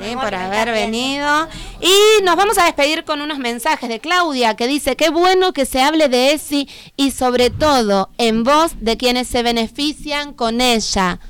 sí, 0.02 0.16
por 0.16 0.34
haber 0.34 0.72
venido. 0.72 1.48
Y 1.80 2.22
nos 2.24 2.34
vamos 2.34 2.58
a 2.58 2.64
despedir 2.64 3.04
con 3.04 3.20
unos 3.20 3.38
mensajes 3.38 3.88
de 3.88 4.00
Claudia 4.00 4.56
que 4.56 4.66
dice, 4.66 4.96
qué 4.96 5.10
bueno 5.10 5.52
que 5.52 5.66
se 5.66 5.80
hable 5.80 6.08
de 6.08 6.32
ESI 6.32 6.68
y 6.96 7.12
sobre 7.12 7.50
todo 7.50 8.10
en 8.18 8.42
voz 8.42 8.72
de 8.80 8.96
quienes 8.96 9.28
se 9.28 9.44
benefician 9.44 10.34
con 10.34 10.60
ella. 10.60 11.20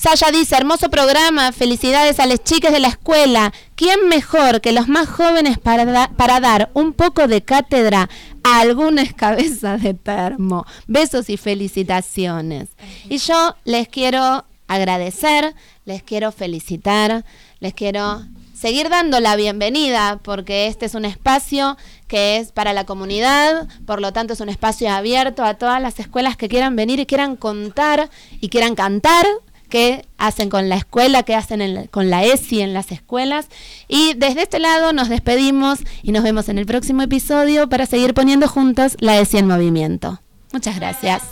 Saya 0.00 0.32
dice, 0.32 0.56
hermoso 0.56 0.88
programa, 0.88 1.52
felicidades 1.52 2.20
a 2.20 2.26
las 2.26 2.42
chicas 2.42 2.72
de 2.72 2.80
la 2.80 2.88
escuela. 2.88 3.52
¿Quién 3.74 4.08
mejor 4.08 4.62
que 4.62 4.72
los 4.72 4.88
más 4.88 5.06
jóvenes 5.06 5.58
para, 5.58 6.08
para 6.16 6.40
dar 6.40 6.70
un 6.72 6.94
poco 6.94 7.28
de 7.28 7.42
cátedra 7.42 8.08
a 8.42 8.60
algunas 8.60 9.12
cabezas 9.14 9.82
de 9.82 9.92
termo? 9.92 10.64
Besos 10.86 11.28
y 11.28 11.36
felicitaciones. 11.36 12.70
Y 13.10 13.18
yo 13.18 13.56
les 13.66 13.88
quiero 13.88 14.46
agradecer, 14.68 15.54
les 15.84 16.02
quiero 16.02 16.32
felicitar, 16.32 17.26
les 17.58 17.74
quiero 17.74 18.22
seguir 18.54 18.88
dando 18.88 19.20
la 19.20 19.36
bienvenida 19.36 20.18
porque 20.22 20.66
este 20.66 20.86
es 20.86 20.94
un 20.94 21.04
espacio 21.04 21.76
que 22.08 22.38
es 22.38 22.52
para 22.52 22.72
la 22.72 22.84
comunidad, 22.84 23.68
por 23.84 24.00
lo 24.00 24.14
tanto 24.14 24.32
es 24.32 24.40
un 24.40 24.48
espacio 24.48 24.90
abierto 24.90 25.44
a 25.44 25.54
todas 25.54 25.82
las 25.82 26.00
escuelas 26.00 26.38
que 26.38 26.48
quieran 26.48 26.74
venir 26.74 27.00
y 27.00 27.06
quieran 27.06 27.36
contar 27.36 28.08
y 28.40 28.48
quieran 28.48 28.74
cantar 28.74 29.26
qué 29.70 30.04
hacen 30.18 30.50
con 30.50 30.68
la 30.68 30.76
escuela, 30.76 31.22
qué 31.22 31.34
hacen 31.34 31.88
con 31.90 32.10
la 32.10 32.24
ESI 32.24 32.60
en 32.60 32.74
las 32.74 32.92
escuelas. 32.92 33.48
Y 33.88 34.12
desde 34.14 34.42
este 34.42 34.58
lado 34.58 34.92
nos 34.92 35.08
despedimos 35.08 35.78
y 36.02 36.12
nos 36.12 36.22
vemos 36.22 36.50
en 36.50 36.58
el 36.58 36.66
próximo 36.66 37.00
episodio 37.00 37.70
para 37.70 37.86
seguir 37.86 38.12
poniendo 38.12 38.46
juntos 38.48 38.96
la 39.00 39.18
ESI 39.18 39.38
en 39.38 39.46
movimiento. 39.46 40.20
Muchas 40.52 40.76
gracias. 40.76 41.22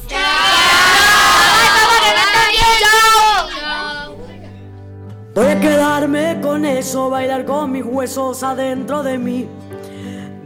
Voy 5.34 5.46
a 5.46 5.60
quedarme 5.60 6.40
con 6.40 6.64
eso, 6.64 7.10
bailar 7.10 7.44
con 7.44 7.70
mis 7.70 7.84
huesos 7.84 8.42
adentro 8.42 9.02
de 9.02 9.18
mí. 9.18 9.46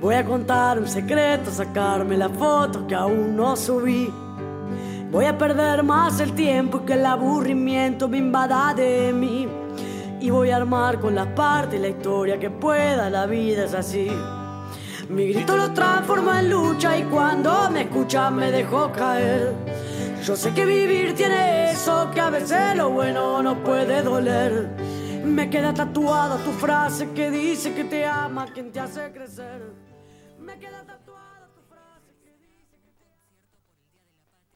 Voy 0.03 0.16
a 0.16 0.24
contar 0.24 0.78
un 0.78 0.88
secreto, 0.88 1.51
sacarme 1.51 2.16
la 2.16 2.28
foto 2.28 2.86
que 2.86 2.95
aún 2.95 3.36
no 3.36 3.57
subí. 3.57 4.12
Voy 5.12 5.26
a 5.26 5.36
perder 5.36 5.82
más 5.82 6.20
el 6.20 6.32
tiempo 6.32 6.86
que 6.86 6.94
el 6.94 7.04
aburrimiento 7.04 8.08
me 8.08 8.16
invada 8.16 8.72
de 8.72 9.12
mí. 9.12 9.46
Y 10.18 10.30
voy 10.30 10.48
a 10.48 10.56
armar 10.56 11.00
con 11.00 11.14
las 11.14 11.26
partes 11.26 11.78
la 11.78 11.88
historia 11.88 12.40
que 12.40 12.48
pueda, 12.48 13.10
la 13.10 13.26
vida 13.26 13.64
es 13.64 13.74
así. 13.74 14.10
Mi 15.10 15.30
grito 15.30 15.54
lo 15.54 15.70
transforma 15.74 16.40
en 16.40 16.48
lucha 16.48 16.96
y 16.96 17.02
cuando 17.02 17.68
me 17.70 17.82
escucha 17.82 18.30
me 18.30 18.50
dejo 18.50 18.90
caer. 18.90 19.52
Yo 20.24 20.34
sé 20.34 20.54
que 20.54 20.64
vivir 20.64 21.14
tiene 21.14 21.72
eso, 21.72 22.10
que 22.14 22.20
a 22.22 22.30
veces 22.30 22.74
lo 22.74 22.88
bueno 22.88 23.42
no 23.42 23.62
puede 23.62 24.00
doler. 24.00 24.70
Me 25.26 25.50
queda 25.50 25.74
tatuada 25.74 26.38
tu 26.38 26.52
frase 26.52 27.10
que 27.10 27.30
dice 27.30 27.74
que 27.74 27.84
te 27.84 28.06
ama 28.06 28.46
quien 28.46 28.72
te 28.72 28.80
hace 28.80 29.12
crecer. 29.12 29.74
Me 30.40 30.58
queda. 30.58 31.01